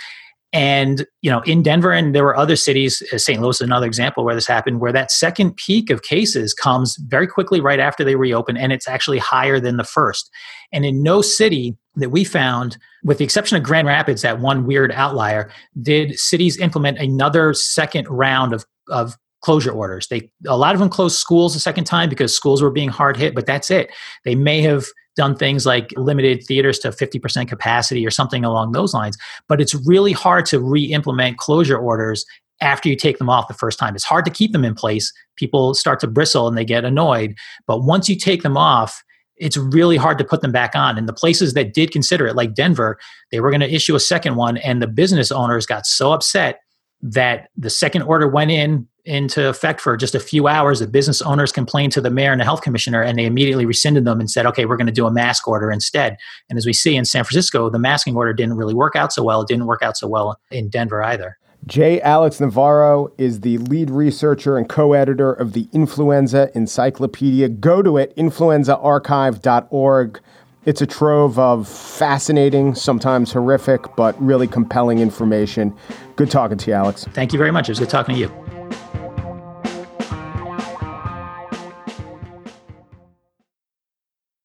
And 0.52 1.06
you 1.22 1.30
know, 1.30 1.40
in 1.42 1.62
Denver, 1.62 1.92
and 1.92 2.14
there 2.14 2.24
were 2.24 2.36
other 2.36 2.56
cities, 2.56 3.02
uh, 3.12 3.18
St. 3.18 3.40
Louis 3.40 3.56
is 3.56 3.60
another 3.60 3.86
example 3.86 4.24
where 4.24 4.34
this 4.34 4.46
happened, 4.46 4.80
where 4.80 4.92
that 4.92 5.12
second 5.12 5.56
peak 5.56 5.90
of 5.90 6.02
cases 6.02 6.52
comes 6.52 6.96
very 7.06 7.26
quickly 7.26 7.60
right 7.60 7.78
after 7.78 8.02
they 8.02 8.16
reopen, 8.16 8.56
and 8.56 8.72
it's 8.72 8.88
actually 8.88 9.18
higher 9.18 9.60
than 9.60 9.76
the 9.76 9.84
first. 9.84 10.30
And 10.72 10.84
in 10.84 11.02
no 11.02 11.22
city 11.22 11.76
that 11.96 12.10
we 12.10 12.24
found, 12.24 12.78
with 13.04 13.18
the 13.18 13.24
exception 13.24 13.56
of 13.56 13.62
Grand 13.62 13.86
Rapids, 13.86 14.22
that 14.22 14.40
one 14.40 14.66
weird 14.66 14.90
outlier, 14.92 15.50
did 15.80 16.18
cities 16.18 16.58
implement 16.58 16.98
another 16.98 17.54
second 17.54 18.08
round 18.08 18.52
of 18.52 18.64
of 18.88 19.16
closure 19.42 19.72
orders. 19.72 20.08
They 20.08 20.30
a 20.46 20.56
lot 20.56 20.74
of 20.74 20.80
them 20.80 20.88
closed 20.88 21.16
schools 21.16 21.54
a 21.56 21.60
second 21.60 21.84
time 21.84 22.08
because 22.08 22.34
schools 22.34 22.60
were 22.60 22.70
being 22.70 22.88
hard 22.88 23.16
hit, 23.16 23.34
but 23.34 23.46
that's 23.46 23.70
it. 23.70 23.90
They 24.24 24.34
may 24.34 24.60
have 24.62 24.86
done 25.20 25.36
things 25.36 25.66
like 25.66 25.92
limited 25.98 26.42
theaters 26.44 26.78
to 26.78 26.88
50% 26.88 27.46
capacity 27.46 28.06
or 28.06 28.10
something 28.10 28.42
along 28.42 28.72
those 28.72 28.94
lines, 28.94 29.18
but 29.48 29.60
it's 29.60 29.74
really 29.86 30.12
hard 30.12 30.46
to 30.46 30.58
re-implement 30.58 31.36
closure 31.36 31.76
orders 31.76 32.24
after 32.62 32.88
you 32.88 32.96
take 32.96 33.18
them 33.18 33.28
off 33.28 33.46
the 33.46 33.52
first 33.52 33.78
time. 33.78 33.94
It's 33.94 34.02
hard 34.02 34.24
to 34.24 34.30
keep 34.30 34.52
them 34.52 34.64
in 34.64 34.74
place. 34.74 35.12
People 35.36 35.74
start 35.74 36.00
to 36.00 36.06
bristle 36.06 36.48
and 36.48 36.56
they 36.56 36.64
get 36.64 36.86
annoyed, 36.86 37.34
but 37.66 37.82
once 37.82 38.08
you 38.08 38.16
take 38.16 38.42
them 38.42 38.56
off, 38.56 39.02
it's 39.36 39.58
really 39.58 39.98
hard 39.98 40.16
to 40.16 40.24
put 40.24 40.40
them 40.40 40.52
back 40.52 40.74
on. 40.74 40.96
And 40.96 41.06
the 41.06 41.12
places 41.12 41.52
that 41.52 41.74
did 41.74 41.90
consider 41.90 42.26
it, 42.26 42.34
like 42.34 42.54
Denver, 42.54 42.98
they 43.30 43.40
were 43.40 43.50
going 43.50 43.60
to 43.60 43.74
issue 43.74 43.94
a 43.94 44.00
second 44.00 44.36
one, 44.36 44.56
and 44.56 44.80
the 44.80 44.86
business 44.86 45.30
owners 45.30 45.66
got 45.66 45.84
so 45.84 46.12
upset 46.12 46.60
that 47.02 47.50
the 47.58 47.68
second 47.68 48.02
order 48.02 48.26
went 48.26 48.50
in 48.50 48.88
into 49.04 49.48
effect 49.48 49.80
for 49.80 49.96
just 49.96 50.14
a 50.14 50.20
few 50.20 50.48
hours. 50.48 50.80
The 50.80 50.86
business 50.86 51.22
owners 51.22 51.52
complained 51.52 51.92
to 51.92 52.00
the 52.00 52.10
mayor 52.10 52.32
and 52.32 52.40
the 52.40 52.44
health 52.44 52.62
commissioner, 52.62 53.02
and 53.02 53.18
they 53.18 53.24
immediately 53.24 53.66
rescinded 53.66 54.04
them 54.04 54.20
and 54.20 54.30
said, 54.30 54.46
okay, 54.46 54.66
we're 54.66 54.76
going 54.76 54.86
to 54.86 54.92
do 54.92 55.06
a 55.06 55.10
mask 55.10 55.48
order 55.48 55.70
instead. 55.70 56.16
And 56.48 56.58
as 56.58 56.66
we 56.66 56.72
see 56.72 56.96
in 56.96 57.04
San 57.04 57.24
Francisco, 57.24 57.70
the 57.70 57.78
masking 57.78 58.16
order 58.16 58.32
didn't 58.32 58.56
really 58.56 58.74
work 58.74 58.96
out 58.96 59.12
so 59.12 59.22
well. 59.22 59.42
It 59.42 59.48
didn't 59.48 59.66
work 59.66 59.82
out 59.82 59.96
so 59.96 60.08
well 60.08 60.38
in 60.50 60.68
Denver 60.68 61.02
either. 61.02 61.38
J. 61.66 62.00
Alex 62.00 62.40
Navarro 62.40 63.12
is 63.18 63.40
the 63.40 63.58
lead 63.58 63.90
researcher 63.90 64.56
and 64.56 64.66
co 64.68 64.94
editor 64.94 65.32
of 65.32 65.52
the 65.52 65.68
Influenza 65.72 66.50
Encyclopedia. 66.54 67.48
Go 67.48 67.82
to 67.82 67.98
it, 67.98 68.16
influenzaarchive.org. 68.16 70.20
It's 70.66 70.82
a 70.82 70.86
trove 70.86 71.38
of 71.38 71.66
fascinating, 71.66 72.74
sometimes 72.74 73.32
horrific, 73.32 73.96
but 73.96 74.20
really 74.22 74.46
compelling 74.46 74.98
information. 74.98 75.74
Good 76.16 76.30
talking 76.30 76.58
to 76.58 76.70
you, 76.70 76.74
Alex. 76.74 77.06
Thank 77.14 77.32
you 77.32 77.38
very 77.38 77.50
much. 77.50 77.70
It 77.70 77.72
was 77.72 77.78
good 77.78 77.88
talking 77.88 78.14
to 78.14 78.20
you. 78.20 78.28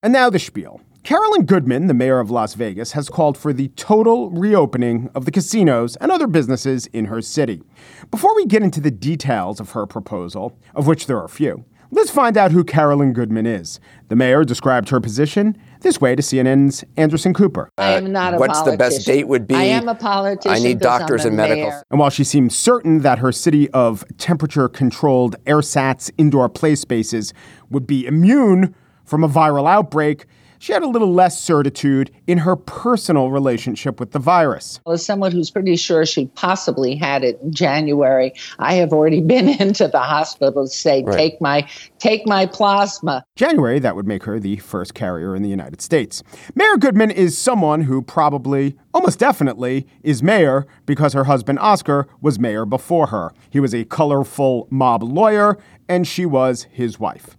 And 0.02 0.14
now 0.14 0.30
the 0.30 0.40
spiel. 0.40 0.80
Carolyn 1.04 1.46
Goodman, 1.46 1.88
the 1.88 1.94
mayor 1.94 2.20
of 2.20 2.32
Las 2.32 2.54
Vegas, 2.54 2.94
has 2.94 3.10
called 3.10 3.38
for 3.38 3.52
the 3.52 3.68
total 3.70 4.30
reopening 4.32 5.10
of 5.14 5.26
the 5.26 5.32
casinos 5.32 5.98
and 5.98 6.14
other 6.14 6.28
businesses 6.28 6.88
in 6.88 7.06
her 7.06 7.22
city. 7.22 7.62
Before 8.10 8.34
we 8.38 8.46
get 8.46 8.64
into 8.64 8.80
the 8.80 8.90
details 8.90 9.60
of 9.60 9.72
her 9.72 9.86
proposal, 9.86 10.58
of 10.74 10.88
which 10.88 11.08
there 11.08 11.20
are 11.20 11.28
few, 11.28 11.66
Let's 11.92 12.10
find 12.10 12.36
out 12.36 12.52
who 12.52 12.64
Carolyn 12.64 13.14
Goodman 13.14 13.46
is. 13.46 13.80
The 14.08 14.16
mayor 14.16 14.44
described 14.44 14.90
her 14.90 15.00
position 15.00 15.58
this 15.86 16.02
way 16.02 16.16
to 16.16 16.22
CNN's 16.22 16.84
Anderson 16.98 17.34
Cooper. 17.34 17.70
I 17.78 17.92
am 17.92 18.06
uh, 18.06 18.10
not 18.10 18.34
a 18.34 18.38
What's 18.38 18.62
the 18.64 18.76
best 18.76 19.06
date 19.06 19.28
would 19.28 19.48
be? 19.48 19.56
I 19.56 19.64
am 19.64 19.88
a 19.88 19.96
politician. 19.96 20.52
I 20.52 20.60
need 20.60 20.80
doctors 20.80 21.24
and 21.24 21.38
medical. 21.38 21.72
And 21.90 22.00
while 22.00 22.10
she 22.10 22.26
seems 22.26 22.56
certain 22.58 23.00
that 23.02 23.20
her 23.20 23.32
city 23.32 23.70
of 23.70 24.04
temperature 24.18 24.68
controlled 24.68 25.36
airsats 25.46 26.12
indoor 26.18 26.50
play 26.50 26.76
spaces 26.76 27.34
would 27.70 27.88
be 27.88 28.06
immune 28.06 28.76
from 29.06 29.24
a 29.24 29.30
viral 29.30 29.70
outbreak, 29.70 30.26
she 30.60 30.74
had 30.74 30.84
a 30.84 30.88
little 30.88 31.12
less 31.12 31.40
certitude 31.40 32.12
in 32.28 32.40
her 32.40 32.56
personal 32.56 33.32
relationship 33.32 34.00
with 34.00 34.12
the 34.12 34.20
virus. 34.20 34.80
As 34.88 35.06
someone 35.06 35.32
who's 35.32 35.52
pretty 35.52 35.76
sure 35.76 36.06
she 36.06 36.28
possibly 36.36 36.96
had 36.96 37.24
it 37.24 37.40
in 37.42 37.54
January, 37.54 38.34
I 38.60 38.76
have 38.76 38.94
already 38.94 39.22
been 39.36 39.50
into 39.50 39.88
the 39.88 40.00
hospital 40.00 40.66
to 40.66 40.70
say, 40.70 41.04
right. 41.04 41.16
take 41.16 41.42
my 41.42 41.68
take 42.00 42.26
my 42.26 42.46
plasma. 42.46 43.24
January, 43.36 43.80
that 43.80 43.96
would 43.96 44.08
make 44.08 44.24
her 44.24 44.40
the 44.40 44.58
first 44.58 44.94
carrier 44.94 45.36
in 45.36 45.44
the 45.44 45.50
United 45.50 45.82
States. 45.82 46.24
Mayor 46.54 46.78
Goodman 46.78 47.12
is 47.12 47.38
someone 47.38 47.82
who 47.82 48.02
probably, 48.02 48.78
almost 48.94 49.20
definitely, 49.20 49.88
is 50.04 50.22
mayor 50.24 50.66
because 50.86 51.14
her 51.14 51.26
husband 51.26 51.60
Oscar 51.60 52.08
was 52.22 52.40
mayor 52.40 52.66
before 52.66 53.08
her. 53.08 53.34
He 53.50 53.60
was 53.60 53.74
a 53.74 53.86
colorful 53.86 54.68
mob 54.70 55.04
lawyer, 55.04 55.58
and 55.88 56.08
she 56.08 56.26
was 56.26 56.64
his 56.72 57.00
wife. 57.00 57.38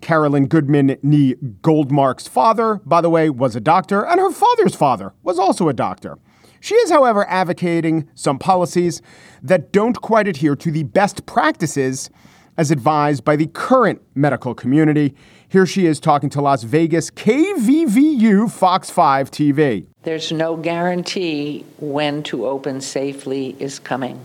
Carolyn 0.00 0.46
Goodman 0.46 0.96
Nee 1.02 1.34
Goldmark's 1.62 2.28
father, 2.28 2.76
by 2.84 3.00
the 3.00 3.10
way, 3.10 3.30
was 3.30 3.56
a 3.56 3.60
doctor, 3.60 4.04
and 4.04 4.20
her 4.20 4.30
father's 4.30 4.74
father 4.74 5.12
was 5.22 5.38
also 5.38 5.68
a 5.68 5.72
doctor. 5.72 6.18
She 6.60 6.74
is, 6.74 6.90
however, 6.90 7.26
advocating 7.28 8.08
some 8.14 8.38
policies 8.38 9.00
that 9.42 9.72
don't 9.72 10.00
quite 10.00 10.26
adhere 10.26 10.56
to 10.56 10.70
the 10.70 10.82
best 10.82 11.26
practices 11.26 12.10
as 12.56 12.72
advised 12.72 13.24
by 13.24 13.36
the 13.36 13.46
current 13.46 14.02
medical 14.14 14.54
community. 14.54 15.14
Here 15.48 15.64
she 15.64 15.86
is 15.86 16.00
talking 16.00 16.28
to 16.30 16.40
Las 16.40 16.64
Vegas 16.64 17.10
KVVU 17.10 18.50
Fox 18.50 18.90
5 18.90 19.30
TV. 19.30 19.86
There's 20.02 20.32
no 20.32 20.56
guarantee 20.56 21.64
when 21.78 22.24
to 22.24 22.46
open 22.46 22.80
safely 22.80 23.56
is 23.60 23.78
coming. 23.78 24.20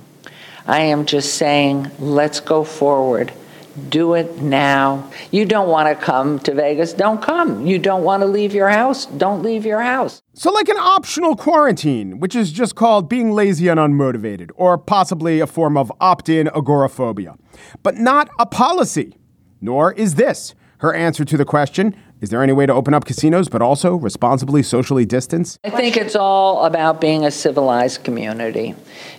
I 0.65 0.79
am 0.79 1.05
just 1.05 1.35
saying, 1.35 1.91
let's 1.99 2.39
go 2.39 2.63
forward. 2.63 3.31
Do 3.89 4.13
it 4.13 4.41
now. 4.41 5.09
You 5.31 5.45
don't 5.45 5.67
want 5.67 5.87
to 5.89 6.05
come 6.05 6.39
to 6.39 6.53
Vegas, 6.53 6.93
don't 6.93 7.21
come. 7.21 7.65
You 7.65 7.79
don't 7.79 8.03
want 8.03 8.21
to 8.21 8.27
leave 8.27 8.53
your 8.53 8.69
house, 8.69 9.07
don't 9.07 9.41
leave 9.41 9.65
your 9.65 9.81
house. 9.81 10.21
So, 10.33 10.51
like 10.51 10.69
an 10.69 10.77
optional 10.77 11.35
quarantine, 11.35 12.19
which 12.19 12.35
is 12.35 12.51
just 12.51 12.75
called 12.75 13.09
being 13.09 13.31
lazy 13.31 13.67
and 13.67 13.79
unmotivated, 13.79 14.51
or 14.55 14.77
possibly 14.77 15.39
a 15.39 15.47
form 15.47 15.75
of 15.75 15.91
opt 15.99 16.29
in 16.29 16.47
agoraphobia, 16.49 17.35
but 17.81 17.97
not 17.97 18.29
a 18.37 18.45
policy. 18.45 19.17
Nor 19.59 19.93
is 19.93 20.15
this 20.15 20.53
her 20.79 20.93
answer 20.93 21.23
to 21.23 21.37
the 21.37 21.45
question 21.45 21.95
Is 22.23 22.29
there 22.29 22.41
any 22.41 22.53
way 22.53 22.65
to 22.65 22.71
open 22.71 22.93
up 22.93 23.03
casinos 23.03 23.49
but 23.49 23.61
also 23.61 23.95
responsibly 23.95 24.63
socially 24.63 25.05
distance? 25.05 25.59
I 25.65 25.69
think 25.69 25.97
it's 25.97 26.15
all 26.15 26.63
about 26.63 27.01
being 27.01 27.25
a 27.25 27.31
civilized 27.31 28.05
community. 28.05 28.75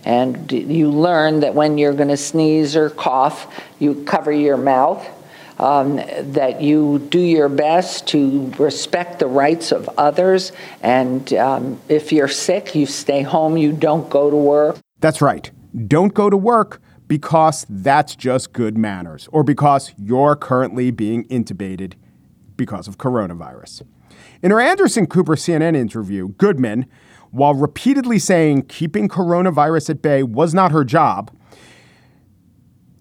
And 0.06 0.50
you 0.50 0.90
learn 0.90 1.40
that 1.40 1.54
when 1.54 1.76
you're 1.76 1.92
going 1.92 2.08
to 2.08 2.16
sneeze 2.16 2.74
or 2.74 2.88
cough, 2.88 3.62
you 3.78 4.04
cover 4.04 4.32
your 4.32 4.56
mouth. 4.56 5.06
Um, 5.56 5.96
that 6.32 6.62
you 6.62 6.98
do 7.10 7.20
your 7.20 7.48
best 7.48 8.08
to 8.08 8.50
respect 8.58 9.20
the 9.20 9.28
rights 9.28 9.70
of 9.70 9.88
others. 9.96 10.50
And 10.82 11.32
um, 11.34 11.80
if 11.88 12.10
you're 12.10 12.26
sick, 12.26 12.74
you 12.74 12.86
stay 12.86 13.22
home, 13.22 13.56
you 13.56 13.70
don't 13.70 14.10
go 14.10 14.30
to 14.30 14.36
work. 14.36 14.78
That's 14.98 15.22
right. 15.22 15.48
Don't 15.86 16.12
go 16.12 16.28
to 16.28 16.36
work 16.36 16.80
because 17.06 17.66
that's 17.68 18.16
just 18.16 18.52
good 18.52 18.76
manners 18.76 19.28
or 19.30 19.44
because 19.44 19.92
you're 19.96 20.34
currently 20.34 20.90
being 20.90 21.24
intubated 21.28 21.92
because 22.56 22.88
of 22.88 22.98
coronavirus. 22.98 23.82
In 24.42 24.50
her 24.50 24.60
Anderson 24.60 25.06
Cooper 25.06 25.36
CNN 25.36 25.76
interview, 25.76 26.28
Goodman, 26.28 26.86
while 27.30 27.54
repeatedly 27.54 28.18
saying 28.18 28.62
keeping 28.62 29.08
coronavirus 29.08 29.90
at 29.90 30.02
bay 30.02 30.22
was 30.22 30.54
not 30.54 30.70
her 30.70 30.84
job, 30.84 31.30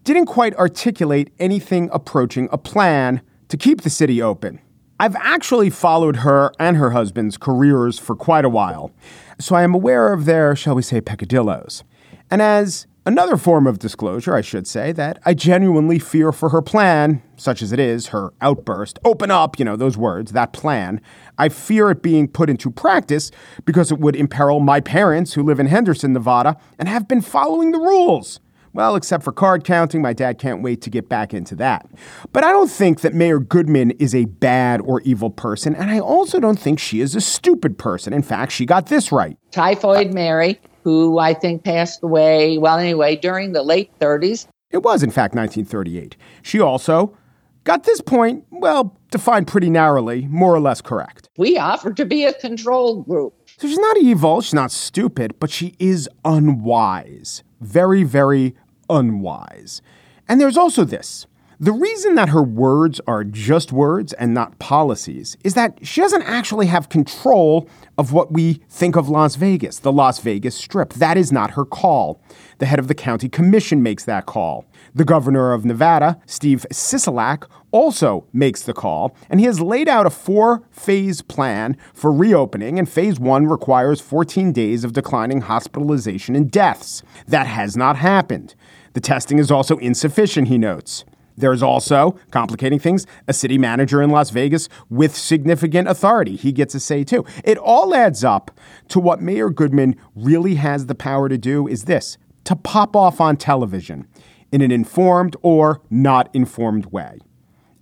didn't 0.03 0.25
quite 0.25 0.55
articulate 0.55 1.31
anything 1.39 1.89
approaching 1.93 2.49
a 2.51 2.57
plan 2.57 3.21
to 3.47 3.57
keep 3.57 3.81
the 3.81 3.89
city 3.89 4.21
open. 4.21 4.59
I've 4.99 5.15
actually 5.15 5.69
followed 5.69 6.17
her 6.17 6.51
and 6.59 6.77
her 6.77 6.91
husband's 6.91 7.37
careers 7.37 7.99
for 7.99 8.15
quite 8.15 8.45
a 8.45 8.49
while, 8.49 8.91
so 9.39 9.55
I 9.55 9.63
am 9.63 9.73
aware 9.73 10.13
of 10.13 10.25
their, 10.25 10.55
shall 10.55 10.75
we 10.75 10.81
say, 10.81 11.01
peccadilloes. 11.01 11.83
And 12.29 12.41
as 12.41 12.87
Another 13.05 13.35
form 13.35 13.67
of 13.67 13.79
disclosure, 13.79 14.33
I 14.33 14.39
should 14.39 14.65
say, 14.65 14.93
that 14.93 15.19
I 15.25 15.33
genuinely 15.33 15.99
fear 15.99 16.31
for 16.31 16.49
her 16.49 16.61
plan, 16.61 17.21
such 17.35 17.61
as 17.61 17.73
it 17.73 17.79
is, 17.79 18.07
her 18.07 18.31
outburst, 18.39 18.97
open 19.03 19.29
up, 19.29 19.59
you 19.59 19.65
know, 19.65 19.75
those 19.75 19.97
words, 19.97 20.31
that 20.31 20.53
plan. 20.53 21.01
I 21.37 21.49
fear 21.49 21.91
it 21.91 22.01
being 22.01 22.29
put 22.29 22.49
into 22.49 22.71
practice 22.71 23.29
because 23.65 23.91
it 23.91 23.99
would 23.99 24.15
imperil 24.15 24.61
my 24.61 24.79
parents 24.79 25.33
who 25.33 25.43
live 25.43 25.59
in 25.59 25.65
Henderson, 25.65 26.13
Nevada, 26.13 26.55
and 26.79 26.87
have 26.87 27.09
been 27.09 27.19
following 27.19 27.73
the 27.73 27.77
rules. 27.77 28.39
Well, 28.71 28.95
except 28.95 29.25
for 29.25 29.33
card 29.33 29.65
counting, 29.65 30.01
my 30.01 30.13
dad 30.13 30.39
can't 30.39 30.63
wait 30.63 30.81
to 30.83 30.89
get 30.89 31.09
back 31.09 31.33
into 31.33 31.55
that. 31.55 31.85
But 32.31 32.45
I 32.45 32.51
don't 32.51 32.71
think 32.71 33.01
that 33.01 33.13
Mayor 33.13 33.39
Goodman 33.39 33.91
is 33.91 34.15
a 34.15 34.25
bad 34.25 34.79
or 34.79 35.01
evil 35.01 35.29
person, 35.29 35.75
and 35.75 35.91
I 35.91 35.99
also 35.99 36.39
don't 36.39 36.57
think 36.57 36.79
she 36.79 37.01
is 37.01 37.15
a 37.15 37.21
stupid 37.21 37.77
person. 37.77 38.13
In 38.13 38.23
fact, 38.23 38.53
she 38.53 38.65
got 38.65 38.87
this 38.87 39.11
right. 39.11 39.37
Typhoid 39.51 40.13
Mary 40.13 40.61
who 40.83 41.19
I 41.19 41.33
think 41.33 41.63
passed 41.63 42.03
away, 42.03 42.57
well, 42.57 42.77
anyway, 42.77 43.15
during 43.15 43.53
the 43.53 43.63
late 43.63 43.91
30s. 43.99 44.47
It 44.71 44.83
was, 44.83 45.03
in 45.03 45.11
fact, 45.11 45.35
1938. 45.35 46.15
She 46.41 46.59
also 46.59 47.15
got 47.63 47.83
this 47.83 48.01
point, 48.01 48.45
well, 48.49 48.97
defined 49.11 49.47
pretty 49.47 49.69
narrowly, 49.69 50.27
more 50.27 50.53
or 50.53 50.59
less 50.59 50.81
correct. 50.81 51.29
We 51.37 51.57
offered 51.57 51.97
to 51.97 52.05
be 52.05 52.25
a 52.25 52.33
control 52.33 53.03
group. 53.03 53.33
So 53.57 53.67
she's 53.67 53.77
not 53.77 53.97
evil, 53.97 54.41
she's 54.41 54.53
not 54.53 54.71
stupid, 54.71 55.35
but 55.39 55.49
she 55.49 55.75
is 55.79 56.09
unwise. 56.25 57.43
Very, 57.61 58.03
very 58.03 58.55
unwise. 58.89 59.81
And 60.27 60.41
there's 60.41 60.57
also 60.57 60.83
this. 60.83 61.27
The 61.59 61.71
reason 61.71 62.15
that 62.15 62.29
her 62.29 62.41
words 62.41 62.99
are 63.05 63.23
just 63.23 63.71
words 63.71 64.11
and 64.13 64.33
not 64.33 64.57
policies 64.57 65.37
is 65.43 65.53
that 65.53 65.85
she 65.85 66.01
doesn't 66.01 66.23
actually 66.23 66.65
have 66.65 66.89
control 66.89 67.69
of 67.97 68.11
what 68.11 68.31
we 68.31 68.61
think 68.69 68.95
of 68.95 69.07
Las 69.07 69.35
Vegas, 69.35 69.79
the 69.79 69.91
Las 69.91 70.19
Vegas 70.19 70.55
Strip. 70.55 70.93
That 70.93 71.15
is 71.15 71.31
not 71.31 71.51
her 71.51 71.63
call. 71.63 72.19
The 72.57 72.65
head 72.65 72.79
of 72.79 72.87
the 72.87 72.95
county 72.95 73.29
commission 73.29 73.83
makes 73.83 74.03
that 74.05 74.25
call. 74.25 74.65
The 74.95 75.05
governor 75.05 75.53
of 75.53 75.63
Nevada, 75.63 76.19
Steve 76.25 76.65
Sisolak, 76.71 77.47
also 77.71 78.25
makes 78.33 78.63
the 78.63 78.73
call, 78.73 79.15
and 79.29 79.39
he 79.39 79.45
has 79.45 79.59
laid 79.59 79.87
out 79.87 80.05
a 80.05 80.11
four 80.11 80.63
phase 80.71 81.21
plan 81.21 81.77
for 81.93 82.11
reopening, 82.11 82.79
and 82.79 82.89
phase 82.89 83.19
one 83.19 83.45
requires 83.47 84.01
14 84.01 84.51
days 84.51 84.83
of 84.83 84.93
declining 84.93 85.41
hospitalization 85.41 86.35
and 86.35 86.51
deaths. 86.51 87.03
That 87.27 87.47
has 87.47 87.77
not 87.77 87.97
happened. 87.97 88.55
The 88.93 89.01
testing 89.01 89.39
is 89.39 89.51
also 89.51 89.77
insufficient, 89.77 90.47
he 90.47 90.57
notes. 90.57 91.03
There's 91.35 91.63
also, 91.63 92.17
complicating 92.31 92.79
things, 92.79 93.07
a 93.27 93.33
city 93.33 93.57
manager 93.57 94.01
in 94.01 94.09
Las 94.09 94.29
Vegas 94.29 94.69
with 94.89 95.15
significant 95.15 95.87
authority. 95.87 96.35
He 96.35 96.51
gets 96.51 96.75
a 96.75 96.79
say 96.79 97.03
too. 97.03 97.25
It 97.43 97.57
all 97.57 97.95
adds 97.95 98.23
up 98.23 98.51
to 98.89 98.99
what 98.99 99.21
Mayor 99.21 99.49
Goodman 99.49 99.95
really 100.15 100.55
has 100.55 100.85
the 100.85 100.95
power 100.95 101.29
to 101.29 101.37
do 101.37 101.67
is 101.67 101.85
this 101.85 102.17
to 102.43 102.55
pop 102.55 102.95
off 102.95 103.21
on 103.21 103.37
television 103.37 104.07
in 104.51 104.61
an 104.61 104.71
informed 104.71 105.35
or 105.41 105.81
not 105.89 106.29
informed 106.33 106.87
way. 106.87 107.17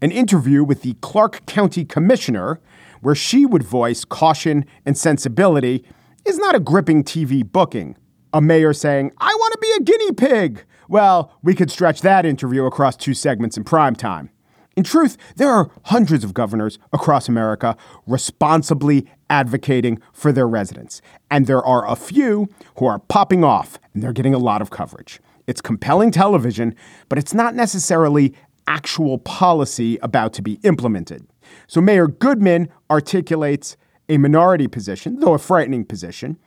An 0.01 0.11
interview 0.11 0.63
with 0.63 0.81
the 0.81 0.95
Clark 1.01 1.45
County 1.45 1.83
Commissioner, 1.83 2.59
where 3.01 3.15
she 3.15 3.45
would 3.45 3.63
voice 3.63 4.05
caution 4.05 4.65
and 4.85 4.97
sensibility, 4.97 5.83
is 6.25 6.37
not 6.37 6.55
a 6.55 6.59
gripping 6.59 7.03
TV 7.03 7.49
booking. 7.49 7.97
A 8.33 8.39
mayor 8.39 8.71
saying, 8.71 9.11
I 9.19 9.33
want 9.33 9.51
to 9.53 9.59
be 9.59 9.71
a 9.77 9.83
guinea 9.83 10.11
pig 10.13 10.63
well, 10.91 11.31
we 11.41 11.55
could 11.55 11.71
stretch 11.71 12.01
that 12.01 12.25
interview 12.25 12.65
across 12.65 12.97
two 12.97 13.13
segments 13.13 13.55
in 13.55 13.63
prime 13.63 13.95
time. 13.95 14.29
In 14.75 14.83
truth, 14.83 15.15
there 15.37 15.49
are 15.49 15.71
hundreds 15.85 16.25
of 16.25 16.33
governors 16.33 16.79
across 16.91 17.29
America 17.29 17.77
responsibly 18.05 19.09
advocating 19.29 20.01
for 20.11 20.33
their 20.33 20.49
residents. 20.49 21.01
And 21.29 21.47
there 21.47 21.63
are 21.63 21.89
a 21.89 21.95
few 21.95 22.49
who 22.77 22.87
are 22.87 22.99
popping 22.99 23.41
off, 23.41 23.79
and 23.93 24.03
they're 24.03 24.11
getting 24.11 24.33
a 24.33 24.37
lot 24.37 24.61
of 24.61 24.69
coverage. 24.69 25.21
It's 25.47 25.61
compelling 25.61 26.11
television, 26.11 26.75
but 27.07 27.17
it's 27.17 27.33
not 27.33 27.55
necessarily 27.55 28.33
actual 28.67 29.17
policy 29.19 29.97
about 30.01 30.33
to 30.33 30.41
be 30.41 30.59
implemented. 30.63 31.25
So 31.67 31.79
Mayor 31.79 32.07
Goodman 32.07 32.67
articulates 32.89 33.77
a 34.09 34.17
minority 34.17 34.67
position, 34.67 35.21
though 35.21 35.35
a 35.35 35.39
frightening 35.39 35.85
position, 35.85 36.37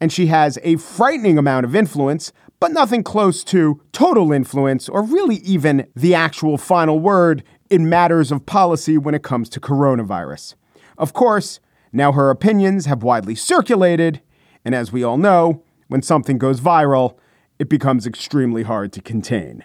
and 0.00 0.10
she 0.10 0.26
has 0.26 0.58
a 0.62 0.76
frightening 0.76 1.36
amount 1.36 1.66
of 1.66 1.76
influence, 1.76 2.32
but 2.60 2.72
nothing 2.72 3.02
close 3.02 3.42
to 3.42 3.80
total 3.90 4.32
influence 4.32 4.88
or 4.88 5.02
really 5.02 5.36
even 5.36 5.86
the 5.96 6.14
actual 6.14 6.58
final 6.58 7.00
word 7.00 7.42
in 7.70 7.88
matters 7.88 8.30
of 8.30 8.44
policy 8.44 8.98
when 8.98 9.14
it 9.14 9.22
comes 9.22 9.48
to 9.48 9.58
coronavirus. 9.58 10.54
Of 10.98 11.14
course, 11.14 11.58
now 11.92 12.12
her 12.12 12.28
opinions 12.30 12.84
have 12.86 13.02
widely 13.02 13.34
circulated, 13.34 14.20
and 14.64 14.74
as 14.74 14.92
we 14.92 15.02
all 15.02 15.16
know, 15.16 15.64
when 15.88 16.02
something 16.02 16.36
goes 16.36 16.60
viral, 16.60 17.16
it 17.58 17.68
becomes 17.70 18.06
extremely 18.06 18.62
hard 18.62 18.92
to 18.92 19.00
contain. 19.00 19.64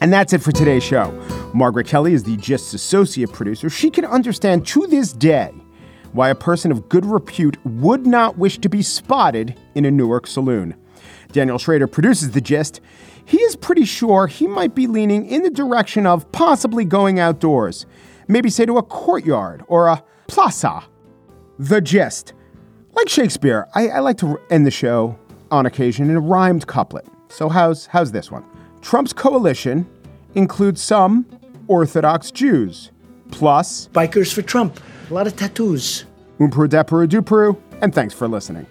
And 0.00 0.12
that's 0.12 0.32
it 0.32 0.42
for 0.42 0.52
today's 0.52 0.84
show. 0.84 1.10
Margaret 1.54 1.86
Kelley 1.86 2.12
is 2.12 2.22
the 2.22 2.36
Gist's 2.36 2.74
associate 2.74 3.32
producer. 3.32 3.68
She 3.68 3.90
can 3.90 4.04
understand 4.04 4.66
to 4.68 4.86
this 4.86 5.12
day 5.12 5.52
why 6.12 6.30
a 6.30 6.34
person 6.34 6.72
of 6.72 6.88
good 6.88 7.04
repute 7.04 7.56
would 7.64 8.06
not 8.06 8.38
wish 8.38 8.58
to 8.58 8.68
be 8.68 8.82
spotted 8.82 9.58
in 9.74 9.84
a 9.84 9.90
Newark 9.90 10.26
saloon. 10.26 10.74
Daniel 11.32 11.58
Schroeder 11.58 11.86
produces 11.86 12.30
The 12.30 12.40
Gist. 12.40 12.80
He 13.24 13.38
is 13.38 13.56
pretty 13.56 13.84
sure 13.84 14.26
he 14.26 14.46
might 14.46 14.74
be 14.74 14.86
leaning 14.86 15.26
in 15.26 15.42
the 15.42 15.50
direction 15.50 16.06
of 16.06 16.30
possibly 16.32 16.84
going 16.84 17.18
outdoors, 17.18 17.84
maybe 18.26 18.48
say 18.48 18.64
to 18.64 18.78
a 18.78 18.82
courtyard 18.82 19.62
or 19.68 19.88
a 19.88 20.02
plaza. 20.26 20.84
The 21.58 21.80
Gist. 21.80 22.32
Like 22.92 23.08
Shakespeare, 23.08 23.68
I, 23.74 23.88
I 23.88 23.98
like 24.00 24.16
to 24.18 24.40
end 24.50 24.66
the 24.66 24.70
show 24.70 25.18
on 25.50 25.66
occasion 25.66 26.10
in 26.10 26.16
a 26.16 26.20
rhymed 26.20 26.66
couplet. 26.66 27.06
So 27.28 27.48
how's 27.48 27.86
how's 27.86 28.12
this 28.12 28.30
one? 28.30 28.44
Trump's 28.80 29.12
coalition 29.12 29.86
includes 30.34 30.82
some 30.82 31.26
Orthodox 31.66 32.30
Jews, 32.30 32.90
plus 33.30 33.88
bikers 33.88 34.32
for 34.32 34.42
Trump. 34.42 34.80
A 35.10 35.14
lot 35.14 35.26
of 35.26 35.36
tattoos. 35.36 36.04
Umperu 36.38 36.68
Deperu 36.68 37.08
Duperu, 37.08 37.60
and 37.82 37.94
thanks 37.94 38.14
for 38.14 38.28
listening. 38.28 38.66